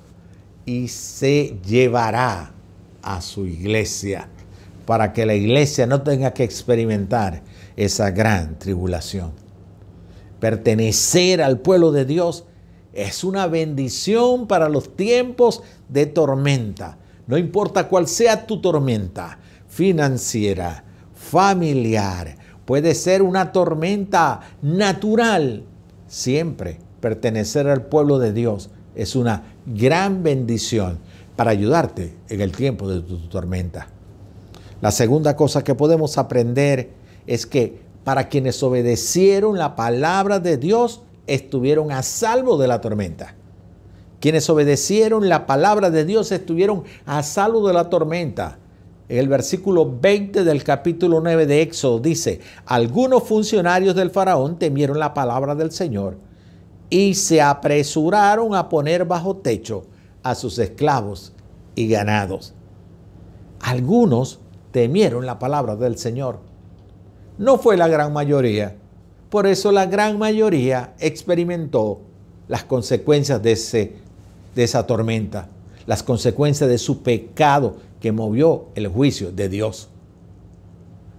y 0.65 0.89
se 0.89 1.58
llevará 1.65 2.59
a 3.01 3.22
su 3.22 3.46
iglesia 3.46 4.27
para 4.86 5.13
que 5.13 5.25
la 5.25 5.36
iglesia 5.36 5.86
no 5.86 6.01
tenga 6.01 6.34
que 6.34 6.44
experimentar 6.44 7.44
esa 7.75 8.10
gran 8.12 8.58
tribulación. 8.58 9.34
Pertenecer 10.39 11.41
al 11.41 11.60
pueblo 11.60 11.91
de 11.91 12.06
Dios 12.06 12.46
es 12.94 13.24
una 13.24 13.46
bendición 13.48 14.48
para 14.48 14.68
los 14.68 14.96
tiempos 14.96 15.62
de 15.89 16.08
tormenta. 16.08 16.98
No 17.27 17.38
importa 17.38 17.88
cuál 17.88 18.08
sea 18.08 18.48
tu 18.48 18.62
tormenta, 18.62 19.38
financiera, 19.68 20.84
familiar, 21.13 22.36
puede 22.65 22.96
ser 22.96 23.22
una 23.22 23.51
tormenta 23.51 24.39
natural. 24.62 25.63
Siempre 26.08 26.79
pertenecer 27.00 27.68
al 27.68 27.86
pueblo 27.86 28.18
de 28.18 28.34
Dios 28.34 28.72
es 28.96 29.16
una 29.16 29.44
gran 29.66 30.24
bendición 30.24 31.00
para 31.40 31.52
ayudarte 31.52 32.14
en 32.28 32.42
el 32.42 32.52
tiempo 32.52 32.90
de 32.90 33.00
tu 33.00 33.18
tormenta. 33.30 33.88
La 34.82 34.92
segunda 34.92 35.38
cosa 35.38 35.64
que 35.64 35.74
podemos 35.74 36.18
aprender 36.18 36.90
es 37.28 37.46
que 37.46 37.80
para 38.04 38.28
quienes 38.28 38.62
obedecieron 38.62 39.58
la 39.58 39.78
palabra 39.78 40.42
de 40.42 40.58
Dios, 40.58 41.02
estuvieron 41.28 41.94
a 41.94 42.04
salvo 42.04 42.58
de 42.58 42.68
la 42.68 42.82
tormenta. 42.82 43.36
Quienes 44.20 44.50
obedecieron 44.50 45.30
la 45.30 45.46
palabra 45.46 45.90
de 45.90 46.04
Dios 46.04 46.34
estuvieron 46.34 46.84
a 47.06 47.24
salvo 47.24 47.66
de 47.66 47.74
la 47.74 47.90
tormenta. 47.90 48.60
En 49.08 49.20
el 49.20 49.30
versículo 49.30 49.90
20 49.98 50.44
del 50.44 50.62
capítulo 50.66 51.22
9 51.22 51.46
de 51.46 51.62
Éxodo 51.62 52.00
dice, 52.00 52.42
algunos 52.66 53.24
funcionarios 53.24 53.96
del 53.96 54.12
faraón 54.12 54.60
temieron 54.60 55.00
la 55.00 55.14
palabra 55.14 55.56
del 55.56 55.72
Señor 55.72 56.18
y 56.90 57.14
se 57.14 57.42
apresuraron 57.42 58.56
a 58.56 58.68
poner 58.68 59.06
bajo 59.06 59.38
techo 59.38 59.86
a 60.24 60.36
sus 60.36 60.60
esclavos 60.60 61.34
y 61.75 61.88
ganados. 61.88 62.53
Algunos 63.60 64.40
temieron 64.72 65.25
la 65.25 65.40
palabra 65.40 65.75
del 65.75 65.98
Señor. 65.98 66.40
No 67.38 67.58
fue 67.58 67.77
la 67.77 67.88
gran 67.88 68.14
mayoría. 68.14 68.75
Por 69.29 69.48
eso 69.48 69.72
la 69.72 69.86
gran 69.86 70.18
mayoría 70.18 70.94
experimentó 71.00 72.01
las 72.48 72.64
consecuencias 72.64 73.42
de, 73.42 73.51
ese, 73.53 73.94
de 74.55 74.64
esa 74.64 74.86
tormenta, 74.86 75.50
las 75.86 76.03
consecuencias 76.03 76.70
de 76.70 76.77
su 76.77 77.01
pecado 77.03 77.77
que 78.00 78.12
movió 78.12 78.68
el 78.75 78.88
juicio 78.88 79.32
de 79.32 79.50
Dios. 79.50 79.90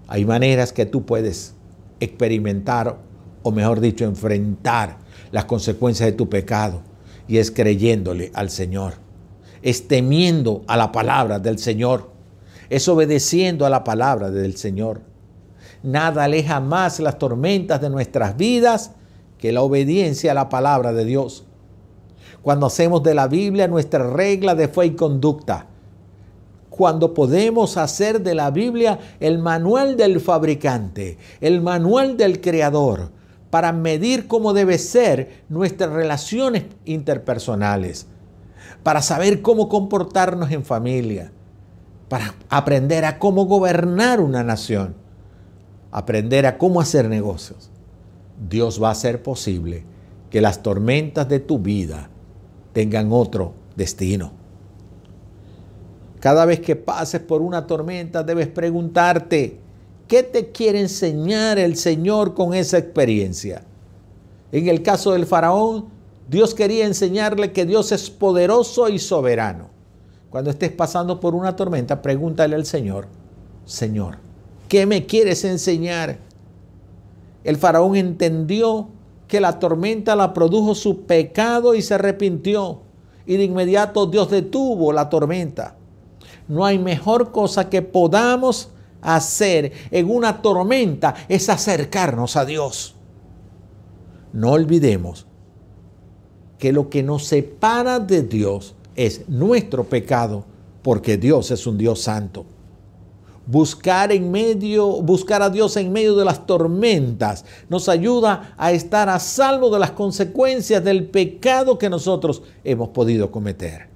Hay 0.09 0.25
maneras 0.25 0.73
que 0.73 0.87
tú 0.87 1.07
puedes 1.07 1.55
experimentar, 2.01 2.99
o 3.43 3.53
mejor 3.53 3.81
dicho, 3.81 4.05
enfrentar 4.05 4.99
las 5.31 5.45
consecuencias 5.45 6.09
de 6.09 6.13
tu 6.13 6.29
pecado, 6.29 6.83
y 7.31 7.38
es 7.38 7.53
creyéndole 7.53 8.33
al 8.35 8.51
Señor, 8.51 8.95
es 9.62 9.87
temiendo 9.87 10.64
a 10.66 10.77
la 10.77 10.90
palabra 10.90 11.38
del 11.38 11.61
Señor, 11.61 12.11
es 12.69 12.88
obedeciendo 12.88 13.64
a 13.64 13.71
la 13.71 13.85
palabra 13.85 14.33
del 14.33 14.57
Señor. 14.57 15.03
Nada 15.85 16.25
aleja 16.25 16.59
más 16.59 16.99
las 16.99 17.19
tormentas 17.19 17.81
de 17.81 17.88
nuestras 17.88 18.37
vidas 18.37 18.90
que 19.38 19.53
la 19.53 19.62
obediencia 19.62 20.33
a 20.33 20.35
la 20.35 20.49
palabra 20.49 20.93
de 20.93 21.05
Dios. 21.05 21.45
Cuando 22.43 22.66
hacemos 22.66 23.01
de 23.05 23.14
la 23.14 23.29
Biblia 23.29 23.69
nuestra 23.69 24.11
regla 24.11 24.57
de 24.57 24.66
fe 24.66 24.87
y 24.87 24.90
conducta, 24.97 25.66
cuando 26.69 27.14
podemos 27.14 27.77
hacer 27.77 28.23
de 28.23 28.35
la 28.35 28.51
Biblia 28.51 28.99
el 29.21 29.38
manual 29.38 29.97
del 29.97 30.21
fabricante, 30.21 31.16
el 31.40 31.61
manual 31.61 32.16
del 32.16 32.40
creador, 32.40 33.20
para 33.51 33.73
medir 33.73 34.27
cómo 34.29 34.53
debe 34.53 34.79
ser 34.79 35.43
nuestras 35.49 35.91
relaciones 35.91 36.65
interpersonales, 36.85 38.07
para 38.83 39.03
saber 39.03 39.43
cómo 39.43 39.69
comportarnos 39.69 40.51
en 40.53 40.65
familia, 40.65 41.33
para 42.09 42.35
aprender 42.49 43.05
a 43.05 43.19
cómo 43.19 43.45
gobernar 43.47 44.21
una 44.21 44.43
nación, 44.43 44.95
aprender 45.91 46.47
a 46.47 46.59
cómo 46.59 46.81
hacer 46.81 47.09
negocios. 47.09 47.71
Dios 48.49 48.83
va 48.83 48.89
a 48.89 48.93
hacer 48.93 49.23
posible 49.23 49.85
que 50.31 50.41
las 50.41 50.63
tormentas 50.63 51.29
de 51.29 51.41
tu 51.41 51.59
vida 51.59 52.09
tengan 52.73 53.13
otro 53.13 53.55
destino. 53.77 54.33
Cada 56.21 56.45
vez 56.45 56.61
que 56.61 56.77
pases 56.77 57.21
por 57.21 57.43
una 57.43 57.67
tormenta 57.67 58.23
debes 58.23 58.49
preguntarte, 58.49 59.60
¿qué 60.11 60.25
te 60.25 60.51
quiere 60.51 60.81
enseñar 60.81 61.61
el 61.61 61.77
Señor 61.77 62.35
con 62.35 62.53
esa 62.53 62.79
experiencia? 62.79 63.62
En 64.51 64.66
el 64.66 64.83
caso 64.83 65.12
del 65.12 65.25
faraón, 65.25 65.87
Dios 66.29 66.53
quería 66.53 66.85
enseñarle 66.85 67.53
que 67.53 67.64
Dios 67.64 67.92
es 67.92 68.11
poderoso 68.11 68.88
y 68.88 68.99
soberano. 68.99 69.68
Cuando 70.29 70.51
estés 70.51 70.73
pasando 70.73 71.20
por 71.20 71.37
una 71.37 71.55
tormenta, 71.55 72.03
pregúntale 72.03 72.57
al 72.57 72.66
Señor, 72.66 73.07
Señor, 73.64 74.18
¿qué 74.68 74.85
me 74.85 75.07
quieres 75.07 75.44
enseñar? 75.44 76.18
El 77.44 77.57
faraón 77.57 77.94
entendió 77.94 78.88
que 79.29 79.40
la 79.40 79.61
tormenta 79.61 80.16
la 80.16 80.35
produjo 80.35 80.75
su 80.75 81.03
pecado 81.03 81.77
y 81.77 81.83
se 81.83 81.94
arrepintió. 81.94 82.81
Y 83.27 83.37
de 83.37 83.44
inmediato 83.44 84.07
Dios 84.07 84.29
detuvo 84.29 84.92
la 84.92 85.09
tormenta 85.09 85.77
no 86.51 86.64
hay 86.64 86.81
mejor 86.81 87.31
cosa 87.31 87.70
que 87.70 87.81
podamos 87.81 88.70
hacer 89.03 89.73
en 89.91 90.11
una 90.11 90.43
tormenta 90.43 91.15
es 91.29 91.49
acercarnos 91.49 92.37
a 92.37 92.45
Dios. 92.45 92.95
No 94.33 94.53
olvidemos 94.53 95.27
que 96.59 96.73
lo 96.73 96.91
que 96.91 97.03
nos 97.03 97.25
separa 97.25 97.99
de 97.99 98.23
Dios 98.23 98.75
es 98.95 99.29
nuestro 99.29 99.85
pecado, 99.85 100.45
porque 100.83 101.17
Dios 101.17 101.51
es 101.51 101.67
un 101.67 101.79
Dios 101.79 102.03
santo. 102.03 102.45
Buscar 103.47 104.13
en 104.13 104.31
medio, 104.31 105.03
buscar 105.03 105.43
a 105.43 105.51
Dios 105.51 105.77
en 105.77 105.91
medio 105.91 106.15
de 106.15 106.25
las 106.25 106.47
tormentas 106.47 107.45
nos 107.69 107.89
ayuda 107.89 108.55
a 108.57 108.71
estar 108.73 109.09
a 109.09 109.19
salvo 109.19 109.71
de 109.71 109.79
las 109.79 109.91
consecuencias 109.93 110.85
del 110.85 111.09
pecado 111.09 111.79
que 111.79 111.91
nosotros 111.91 112.43
hemos 112.63 112.91
podido 112.91 113.31
cometer. 113.31 113.89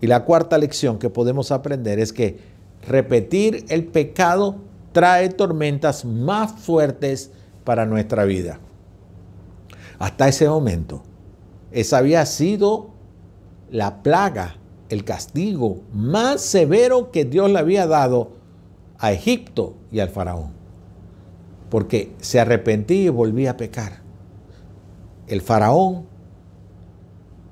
Y 0.00 0.06
la 0.06 0.24
cuarta 0.24 0.58
lección 0.58 0.98
que 0.98 1.10
podemos 1.10 1.50
aprender 1.50 1.98
es 1.98 2.12
que 2.12 2.55
repetir 2.86 3.64
el 3.68 3.84
pecado 3.84 4.56
trae 4.92 5.28
tormentas 5.28 6.04
más 6.04 6.52
fuertes 6.52 7.30
para 7.64 7.84
nuestra 7.84 8.24
vida. 8.24 8.60
Hasta 9.98 10.28
ese 10.28 10.48
momento, 10.48 11.02
esa 11.72 11.98
había 11.98 12.24
sido 12.26 12.90
la 13.70 14.02
plaga, 14.02 14.56
el 14.88 15.04
castigo 15.04 15.80
más 15.92 16.40
severo 16.40 17.10
que 17.10 17.24
Dios 17.24 17.50
le 17.50 17.58
había 17.58 17.86
dado 17.86 18.30
a 18.98 19.12
Egipto 19.12 19.74
y 19.90 20.00
al 20.00 20.08
faraón. 20.08 20.52
Porque 21.70 22.14
se 22.20 22.38
arrepentía 22.38 23.06
y 23.06 23.08
volvía 23.08 23.52
a 23.52 23.56
pecar. 23.56 24.00
El 25.26 25.40
faraón, 25.40 26.06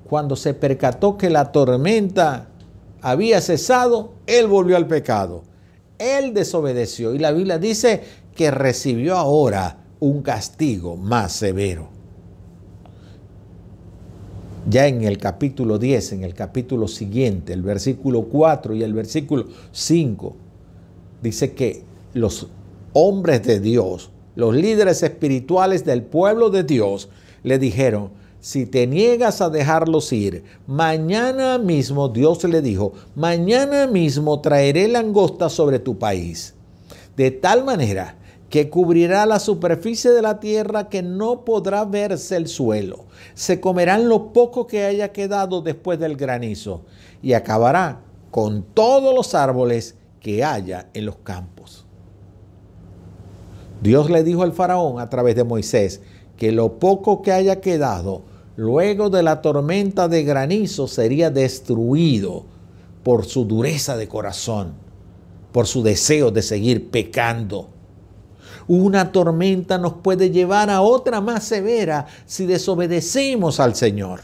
cuando 0.07 0.35
se 0.35 0.53
percató 0.53 1.17
que 1.17 1.29
la 1.29 1.51
tormenta 1.51 2.47
había 3.05 3.39
cesado, 3.39 4.13
él 4.25 4.47
volvió 4.47 4.75
al 4.75 4.87
pecado. 4.87 5.43
Él 5.99 6.33
desobedeció 6.33 7.13
y 7.13 7.19
la 7.19 7.31
Biblia 7.31 7.59
dice 7.59 8.01
que 8.35 8.49
recibió 8.49 9.15
ahora 9.15 9.85
un 9.99 10.23
castigo 10.23 10.97
más 10.97 11.31
severo. 11.31 11.89
Ya 14.67 14.87
en 14.87 15.03
el 15.03 15.19
capítulo 15.19 15.77
10, 15.77 16.13
en 16.13 16.23
el 16.23 16.33
capítulo 16.33 16.87
siguiente, 16.87 17.53
el 17.53 17.61
versículo 17.61 18.23
4 18.23 18.73
y 18.73 18.81
el 18.81 18.95
versículo 18.95 19.45
5, 19.71 20.35
dice 21.21 21.53
que 21.53 21.83
los 22.15 22.47
hombres 22.93 23.43
de 23.43 23.59
Dios, 23.59 24.09
los 24.35 24.55
líderes 24.55 25.03
espirituales 25.03 25.85
del 25.85 26.01
pueblo 26.01 26.49
de 26.49 26.63
Dios, 26.63 27.09
le 27.43 27.59
dijeron, 27.59 28.09
si 28.45 28.67
te 28.67 28.85
niegas 28.85 29.41
a 29.41 29.49
dejarlos 29.49 30.13
ir, 30.13 30.43
mañana 30.67 31.57
mismo, 31.57 32.09
Dios 32.09 32.43
le 32.43 32.61
dijo, 32.61 32.93
mañana 33.15 33.87
mismo 33.87 34.39
traeré 34.39 34.87
langosta 34.87 35.49
sobre 35.49 35.79
tu 35.79 35.97
país. 35.97 36.53
De 37.17 37.31
tal 37.31 37.63
manera 37.65 38.17
que 38.51 38.69
cubrirá 38.69 39.25
la 39.25 39.39
superficie 39.39 40.11
de 40.11 40.21
la 40.21 40.39
tierra 40.39 40.89
que 40.89 41.01
no 41.01 41.43
podrá 41.43 41.85
verse 41.85 42.35
el 42.35 42.47
suelo. 42.47 43.05
Se 43.33 43.59
comerán 43.59 44.09
lo 44.09 44.31
poco 44.31 44.67
que 44.67 44.85
haya 44.85 45.11
quedado 45.11 45.63
después 45.63 45.97
del 45.97 46.15
granizo 46.15 46.83
y 47.23 47.33
acabará 47.33 48.01
con 48.29 48.61
todos 48.61 49.15
los 49.15 49.33
árboles 49.33 49.95
que 50.19 50.43
haya 50.43 50.87
en 50.93 51.07
los 51.07 51.15
campos. 51.15 51.87
Dios 53.81 54.11
le 54.11 54.23
dijo 54.23 54.43
al 54.43 54.53
faraón 54.53 54.99
a 54.99 55.09
través 55.09 55.35
de 55.35 55.43
Moisés 55.43 55.99
que 56.37 56.51
lo 56.51 56.77
poco 56.77 57.23
que 57.23 57.31
haya 57.31 57.59
quedado 57.59 58.34
luego 58.55 59.09
de 59.09 59.23
la 59.23 59.41
tormenta 59.41 60.07
de 60.07 60.23
granizo 60.23 60.87
sería 60.87 61.29
destruido 61.29 62.45
por 63.03 63.25
su 63.25 63.45
dureza 63.45 63.97
de 63.97 64.07
corazón, 64.07 64.73
por 65.51 65.67
su 65.67 65.83
deseo 65.83 66.31
de 66.31 66.41
seguir 66.41 66.89
pecando. 66.89 67.69
Una 68.67 69.11
tormenta 69.11 69.77
nos 69.77 69.93
puede 69.93 70.31
llevar 70.31 70.69
a 70.69 70.81
otra 70.81 71.21
más 71.21 71.43
severa 71.43 72.07
si 72.25 72.45
desobedecemos 72.45 73.59
al 73.59 73.75
Señor. 73.75 74.21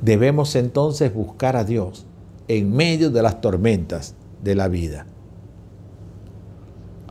Debemos 0.00 0.54
entonces 0.54 1.12
buscar 1.12 1.56
a 1.56 1.64
Dios 1.64 2.06
en 2.46 2.72
medio 2.74 3.10
de 3.10 3.22
las 3.22 3.40
tormentas 3.40 4.14
de 4.42 4.54
la 4.54 4.68
vida. 4.68 5.06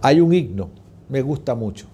Hay 0.02 0.22
un 0.22 0.34
himno, 0.34 0.70
me 1.10 1.22
gusta 1.22 1.56
mucho. 1.56 1.88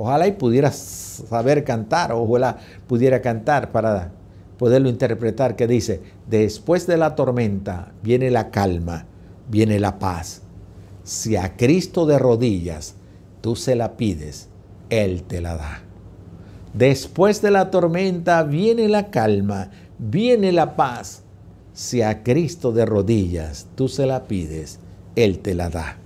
Ojalá 0.00 0.28
y 0.28 0.32
pudiera 0.32 0.70
saber 0.70 1.64
cantar, 1.64 2.12
ojalá 2.12 2.56
pudiera 2.86 3.20
cantar 3.20 3.72
para 3.72 4.12
poderlo 4.56 4.88
interpretar, 4.88 5.56
que 5.56 5.66
dice, 5.66 6.00
después 6.28 6.86
de 6.86 6.96
la 6.96 7.16
tormenta 7.16 7.92
viene 8.00 8.30
la 8.30 8.52
calma, 8.52 9.06
viene 9.48 9.80
la 9.80 9.98
paz. 9.98 10.42
Si 11.02 11.34
a 11.34 11.56
Cristo 11.56 12.06
de 12.06 12.16
rodillas 12.16 12.94
tú 13.40 13.56
se 13.56 13.74
la 13.74 13.96
pides, 13.96 14.48
Él 14.88 15.24
te 15.24 15.40
la 15.40 15.56
da. 15.56 15.82
Después 16.74 17.42
de 17.42 17.50
la 17.50 17.72
tormenta 17.72 18.44
viene 18.44 18.88
la 18.88 19.10
calma, 19.10 19.70
viene 19.98 20.52
la 20.52 20.76
paz 20.76 21.24
si 21.72 22.02
a 22.02 22.22
Cristo 22.22 22.70
de 22.70 22.86
rodillas 22.86 23.66
tú 23.74 23.88
se 23.88 24.06
la 24.06 24.28
pides, 24.28 24.78
Él 25.16 25.40
te 25.40 25.56
la 25.56 25.70
da. 25.70 25.96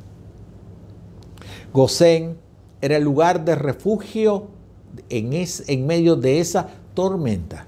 Gosén 1.74 2.41
era 2.82 2.96
el 2.96 3.04
lugar 3.04 3.44
de 3.44 3.54
refugio 3.54 4.48
en, 5.08 5.32
en 5.32 5.86
medio 5.86 6.16
de 6.16 6.40
esa 6.40 6.68
tormenta. 6.94 7.66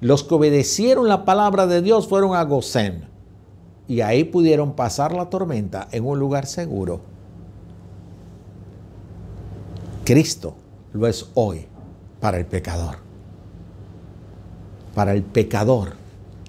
Los 0.00 0.24
que 0.24 0.34
obedecieron 0.34 1.06
la 1.06 1.24
palabra 1.24 1.66
de 1.66 1.82
Dios 1.82 2.08
fueron 2.08 2.34
a 2.34 2.42
Gosén 2.42 3.04
y 3.86 4.00
ahí 4.00 4.24
pudieron 4.24 4.72
pasar 4.72 5.12
la 5.12 5.30
tormenta 5.30 5.86
en 5.92 6.04
un 6.06 6.18
lugar 6.18 6.46
seguro. 6.46 7.00
Cristo 10.04 10.54
lo 10.92 11.06
es 11.06 11.30
hoy 11.34 11.66
para 12.20 12.38
el 12.38 12.46
pecador. 12.46 12.96
Para 14.94 15.12
el 15.12 15.22
pecador 15.22 15.92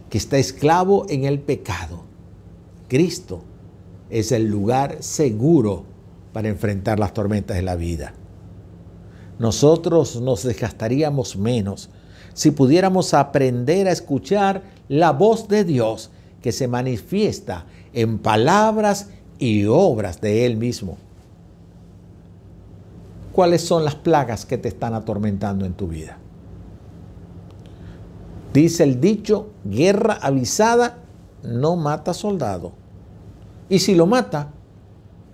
que 0.10 0.18
está 0.18 0.38
esclavo 0.38 1.06
en 1.10 1.26
el 1.26 1.40
pecado. 1.40 2.04
Cristo 2.88 3.42
es 4.10 4.32
el 4.32 4.46
lugar 4.46 4.98
seguro 5.02 5.95
para 6.36 6.50
enfrentar 6.50 7.00
las 7.00 7.14
tormentas 7.14 7.56
de 7.56 7.64
la 7.64 7.78
vida. 7.78 8.12
Nosotros 9.40 10.20
nos 10.20 10.44
desgastaríamos 10.44 11.38
menos 11.38 11.90
si 12.34 12.52
pudiéramos 12.52 13.14
aprender 13.14 13.88
a 13.88 13.94
escuchar 13.94 14.62
la 14.90 15.14
voz 15.14 15.48
de 15.48 15.64
Dios 15.64 16.10
que 16.42 16.52
se 16.52 16.68
manifiesta 16.68 17.68
en 17.94 18.20
palabras 18.20 19.12
y 19.40 19.64
obras 19.64 20.20
de 20.20 20.46
Él 20.46 20.58
mismo. 20.58 20.98
¿Cuáles 23.32 23.62
son 23.62 23.86
las 23.86 23.96
plagas 23.96 24.46
que 24.46 24.58
te 24.58 24.68
están 24.68 24.94
atormentando 24.94 25.66
en 25.66 25.72
tu 25.72 25.88
vida? 25.88 26.18
Dice 28.54 28.84
el 28.84 29.00
dicho, 29.00 29.52
guerra 29.64 30.20
avisada 30.22 30.98
no 31.44 31.78
mata 31.78 32.14
soldado. 32.14 32.74
Y 33.70 33.80
si 33.80 33.96
lo 33.96 34.06
mata, 34.06 34.52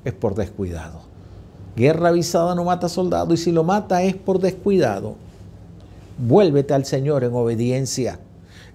es 0.03 0.13
por 0.13 0.35
descuidado. 0.35 1.01
Guerra 1.75 2.09
avisada 2.09 2.55
no 2.55 2.63
mata 2.63 2.89
soldado 2.89 3.33
y 3.33 3.37
si 3.37 3.51
lo 3.51 3.63
mata 3.63 4.03
es 4.03 4.15
por 4.15 4.39
descuidado. 4.39 5.15
Vuélvete 6.17 6.73
al 6.73 6.85
Señor 6.85 7.23
en 7.23 7.33
obediencia. 7.33 8.19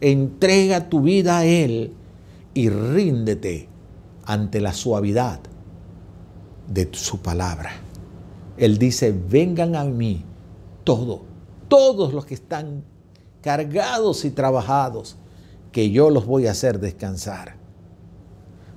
Entrega 0.01 0.89
tu 0.89 1.03
vida 1.03 1.39
a 1.39 1.45
Él 1.45 1.93
y 2.55 2.69
ríndete 2.69 3.69
ante 4.25 4.61
la 4.61 4.73
suavidad 4.73 5.41
de 6.69 6.89
su 6.93 7.21
palabra. 7.21 7.73
Él 8.57 8.79
dice, 8.79 9.13
vengan 9.13 9.77
a 9.77 9.85
mí 9.85 10.25
todos, 10.85 11.21
todos 11.69 12.15
los 12.15 12.25
que 12.25 12.35
están 12.35 12.83
cargados 13.43 14.25
y 14.25 14.31
trabajados, 14.31 15.17
que 15.71 15.91
yo 15.91 16.09
los 16.11 16.25
voy 16.25 16.47
a 16.47 16.53
hacer 16.53 16.81
descansar. 16.81 17.56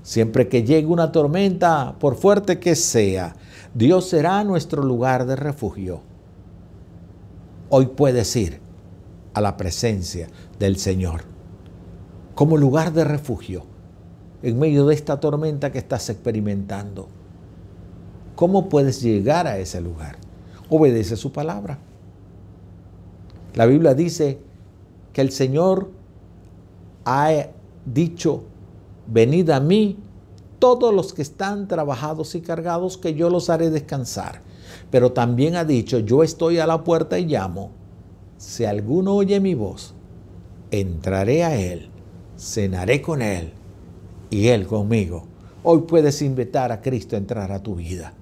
Siempre 0.09 0.47
que 0.47 0.63
llegue 0.63 0.87
una 0.87 1.11
tormenta, 1.11 1.93
por 1.99 2.15
fuerte 2.15 2.57
que 2.59 2.73
sea, 2.73 3.35
Dios 3.75 4.09
será 4.09 4.43
nuestro 4.43 4.81
lugar 4.81 5.27
de 5.27 5.35
refugio. 5.35 6.01
Hoy 7.69 7.85
puedes 7.95 8.35
ir 8.35 8.59
a 9.35 9.39
la 9.39 9.55
presencia 9.55 10.27
del 10.57 10.77
Señor 10.77 11.25
como 12.33 12.57
lugar 12.57 12.91
de 12.91 13.03
refugio 13.03 13.65
en 14.41 14.57
medio 14.57 14.87
de 14.87 14.95
esta 14.95 15.19
tormenta 15.19 15.71
que 15.71 15.77
estás 15.77 16.09
experimentando. 16.09 17.07
¿Cómo 18.33 18.67
puedes 18.67 19.03
llegar 19.03 19.45
a 19.45 19.59
ese 19.59 19.79
lugar? 19.79 20.17
Obedece 20.71 21.17
su 21.17 21.31
palabra. 21.31 21.77
La 23.53 23.67
Biblia 23.67 23.93
dice 23.93 24.39
que 25.13 25.21
el 25.21 25.31
Señor 25.31 25.91
ha 27.05 27.29
dicho, 27.85 28.45
venid 29.11 29.49
a 29.49 29.59
mí 29.59 29.97
todos 30.59 30.93
los 30.93 31.13
que 31.13 31.21
están 31.21 31.67
trabajados 31.67 32.35
y 32.35 32.41
cargados, 32.41 32.97
que 32.97 33.13
yo 33.13 33.29
los 33.29 33.49
haré 33.49 33.69
descansar. 33.69 34.41
Pero 34.91 35.13
también 35.13 35.55
ha 35.55 35.65
dicho, 35.65 35.99
yo 35.99 36.23
estoy 36.23 36.59
a 36.59 36.67
la 36.67 36.83
puerta 36.83 37.17
y 37.17 37.25
llamo. 37.25 37.71
Si 38.37 38.65
alguno 38.65 39.15
oye 39.15 39.39
mi 39.39 39.55
voz, 39.55 39.93
entraré 40.71 41.43
a 41.43 41.55
él, 41.55 41.89
cenaré 42.37 43.01
con 43.01 43.21
él 43.21 43.53
y 44.29 44.47
él 44.47 44.67
conmigo. 44.67 45.23
Hoy 45.63 45.81
puedes 45.81 46.21
invitar 46.21 46.71
a 46.71 46.81
Cristo 46.81 47.15
a 47.15 47.19
entrar 47.19 47.51
a 47.51 47.63
tu 47.63 47.75
vida 47.75 48.13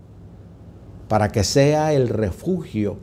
para 1.08 1.30
que 1.30 1.44
sea 1.44 1.94
el 1.94 2.10
refugio, 2.10 2.98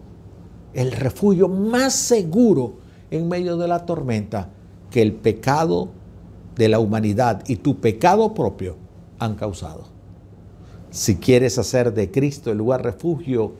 el 0.74 0.92
refugio 0.92 1.48
más 1.48 1.94
seguro 1.94 2.74
en 3.10 3.28
medio 3.28 3.56
de 3.56 3.68
la 3.68 3.86
tormenta 3.86 4.50
que 4.90 5.02
el 5.02 5.12
pecado 5.12 5.90
de 6.56 6.68
la 6.68 6.78
humanidad 6.78 7.42
y 7.46 7.56
tu 7.56 7.80
pecado 7.80 8.34
propio 8.34 8.76
han 9.18 9.34
causado. 9.34 9.84
Si 10.90 11.16
quieres 11.16 11.58
hacer 11.58 11.92
de 11.92 12.10
Cristo 12.10 12.52
el 12.52 12.58
lugar 12.58 12.82
refugio, 12.82 13.52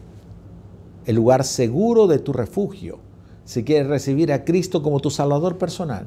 el 1.07 1.17
lugar 1.17 1.45
seguro 1.45 2.07
de 2.07 2.19
tu 2.19 2.33
refugio, 2.33 2.99
si 3.45 3.65
quieres 3.65 3.89
recibir 3.89 4.33
a 4.33 4.45
Cristo 4.45 4.83
como 4.83 5.01
tu 5.01 5.11
Salvador 5.11 5.59
personal, 5.59 6.07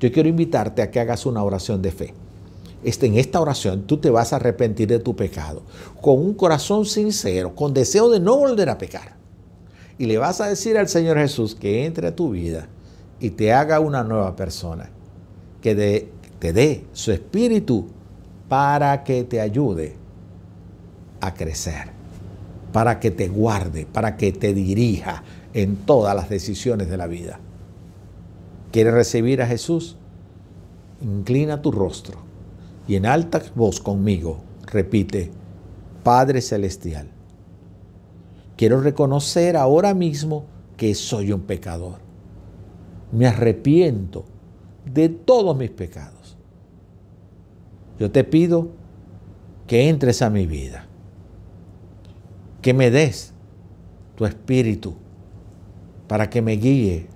yo 0.00 0.10
quiero 0.10 0.28
invitarte 0.28 0.82
a 0.82 0.90
que 0.90 1.00
hagas 1.00 1.26
una 1.26 1.44
oración 1.44 1.82
de 1.82 1.92
fe. 1.92 2.14
Este, 2.82 3.06
en 3.06 3.16
esta 3.16 3.40
oración 3.40 3.82
tú 3.82 3.98
te 3.98 4.10
vas 4.10 4.32
a 4.32 4.36
arrepentir 4.36 4.88
de 4.88 4.98
tu 4.98 5.14
pecado 5.14 5.62
con 6.00 6.18
un 6.18 6.34
corazón 6.34 6.84
sincero, 6.84 7.54
con 7.54 7.72
deseo 7.72 8.10
de 8.10 8.18
no 8.18 8.36
volver 8.36 8.68
a 8.70 8.78
pecar. 8.78 9.16
Y 9.98 10.06
le 10.06 10.18
vas 10.18 10.40
a 10.40 10.48
decir 10.48 10.76
al 10.76 10.88
Señor 10.88 11.18
Jesús 11.18 11.54
que 11.54 11.84
entre 11.84 12.08
a 12.08 12.16
tu 12.16 12.30
vida 12.30 12.68
y 13.20 13.30
te 13.30 13.52
haga 13.52 13.78
una 13.78 14.02
nueva 14.02 14.34
persona, 14.34 14.90
que 15.62 16.10
te 16.38 16.52
dé 16.52 16.84
su 16.92 17.12
espíritu 17.12 17.86
para 18.48 19.02
que 19.04 19.24
te 19.24 19.40
ayude 19.40 19.96
a 21.22 21.32
crecer, 21.32 21.88
para 22.72 23.00
que 23.00 23.10
te 23.10 23.28
guarde, 23.28 23.86
para 23.86 24.18
que 24.18 24.32
te 24.32 24.52
dirija 24.52 25.22
en 25.54 25.76
todas 25.76 26.14
las 26.14 26.28
decisiones 26.28 26.90
de 26.90 26.96
la 26.98 27.06
vida. 27.06 27.40
¿Quieres 28.72 28.92
recibir 28.92 29.40
a 29.40 29.46
Jesús? 29.46 29.96
Inclina 31.00 31.62
tu 31.62 31.72
rostro 31.72 32.18
y 32.86 32.96
en 32.96 33.06
alta 33.06 33.40
voz 33.54 33.80
conmigo 33.80 34.42
repite, 34.66 35.30
Padre 36.02 36.40
Celestial, 36.40 37.08
quiero 38.56 38.80
reconocer 38.80 39.56
ahora 39.56 39.94
mismo 39.94 40.44
que 40.76 40.94
soy 40.94 41.32
un 41.32 41.42
pecador. 41.42 41.98
Me 43.12 43.26
arrepiento 43.26 44.24
de 44.84 45.08
todos 45.08 45.56
mis 45.56 45.70
pecados. 45.70 46.36
Yo 47.98 48.10
te 48.10 48.24
pido 48.24 48.68
que 49.66 49.88
entres 49.88 50.22
a 50.22 50.30
mi 50.30 50.46
vida, 50.46 50.86
que 52.60 52.74
me 52.74 52.90
des 52.90 53.32
tu 54.16 54.24
espíritu 54.24 54.94
para 56.08 56.28
que 56.28 56.42
me 56.42 56.52
guíe 56.52 57.06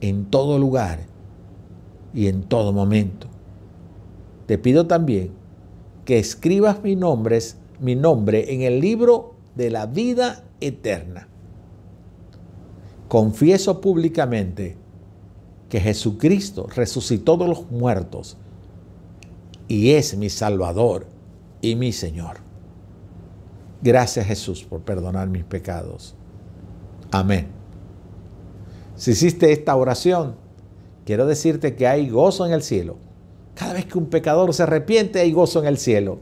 en 0.00 0.26
todo 0.26 0.58
lugar 0.58 1.00
y 2.14 2.28
en 2.28 2.42
todo 2.42 2.72
momento. 2.72 3.26
Te 4.46 4.56
pido 4.56 4.86
también 4.86 5.32
que 6.04 6.18
escribas 6.18 6.82
mi 6.82 6.96
nombre, 6.96 7.38
mi 7.80 7.94
nombre 7.94 8.54
en 8.54 8.62
el 8.62 8.80
libro 8.80 9.34
de 9.56 9.70
la 9.70 9.86
vida 9.86 10.44
eterna. 10.60 11.28
Confieso 13.08 13.80
públicamente 13.80 14.76
que 15.68 15.80
Jesucristo 15.80 16.66
resucitó 16.74 17.36
de 17.36 17.48
los 17.48 17.70
muertos 17.70 18.36
y 19.68 19.90
es 19.90 20.16
mi 20.16 20.30
Salvador 20.30 21.06
y 21.60 21.74
mi 21.74 21.92
Señor. 21.92 22.38
Gracias 23.82 24.26
Jesús 24.26 24.64
por 24.64 24.80
perdonar 24.80 25.28
mis 25.28 25.44
pecados. 25.44 26.14
Amén. 27.10 27.48
Si 28.96 29.12
hiciste 29.12 29.52
esta 29.52 29.76
oración, 29.76 30.34
quiero 31.04 31.26
decirte 31.26 31.76
que 31.76 31.86
hay 31.86 32.08
gozo 32.08 32.46
en 32.46 32.52
el 32.52 32.62
cielo. 32.62 32.96
Cada 33.54 33.74
vez 33.74 33.86
que 33.86 33.98
un 33.98 34.06
pecador 34.06 34.52
se 34.54 34.62
arrepiente, 34.62 35.20
hay 35.20 35.32
gozo 35.32 35.60
en 35.60 35.66
el 35.66 35.78
cielo. 35.78 36.18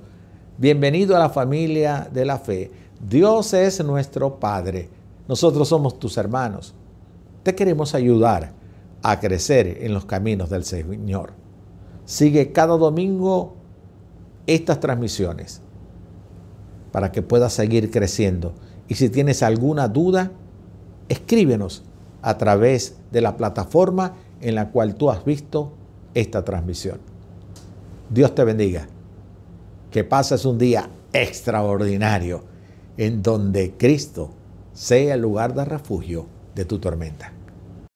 Bienvenido 0.59 1.15
a 1.17 1.19
la 1.19 1.31
familia 1.31 2.09
de 2.13 2.25
la 2.25 2.39
fe. 2.39 2.71
Dios 3.01 3.53
es 3.55 3.83
nuestro 3.85 4.39
Padre. 4.41 4.89
Nosotros 5.29 5.69
somos 5.69 5.99
tus 5.99 6.17
hermanos. 6.17 6.75
Te 7.43 7.55
queremos 7.55 7.95
ayudar 7.95 8.56
a 9.09 9.21
crecer 9.21 9.79
en 9.83 9.95
los 9.95 10.05
caminos 10.05 10.51
del 10.51 10.65
Señor. 10.65 11.33
Sigue 12.07 12.51
cada 12.51 12.77
domingo 12.77 13.55
estas 14.49 14.81
transmisiones 14.81 15.63
para 16.91 17.13
que 17.13 17.23
puedas 17.23 17.53
seguir 17.53 17.93
creciendo. 17.93 18.55
Y 18.89 18.97
si 18.97 19.09
tienes 19.09 19.45
alguna 19.45 19.87
duda, 19.87 20.33
escríbenos 21.09 21.85
a 22.21 22.37
través 22.37 22.97
de 23.13 23.21
la 23.21 23.37
plataforma 23.37 24.15
en 24.41 24.57
la 24.57 24.71
cual 24.73 24.97
tú 24.97 25.09
has 25.09 25.25
visto 25.25 25.73
esta 26.15 26.45
transmisión. 26.45 26.99
Dios 28.11 28.35
te 28.35 28.43
bendiga. 28.43 28.89
Que 29.93 30.03
pases 30.03 30.45
un 30.45 30.59
día 30.59 30.91
extraordinario 31.13 32.43
en 32.97 33.23
donde 33.23 33.75
Cristo 33.79 34.31
sea 34.73 35.15
el 35.15 35.21
lugar 35.21 35.55
de 35.55 35.65
refugio 35.65 36.27
de 36.57 36.65
tu 36.65 36.81
tormenta. 36.81 37.36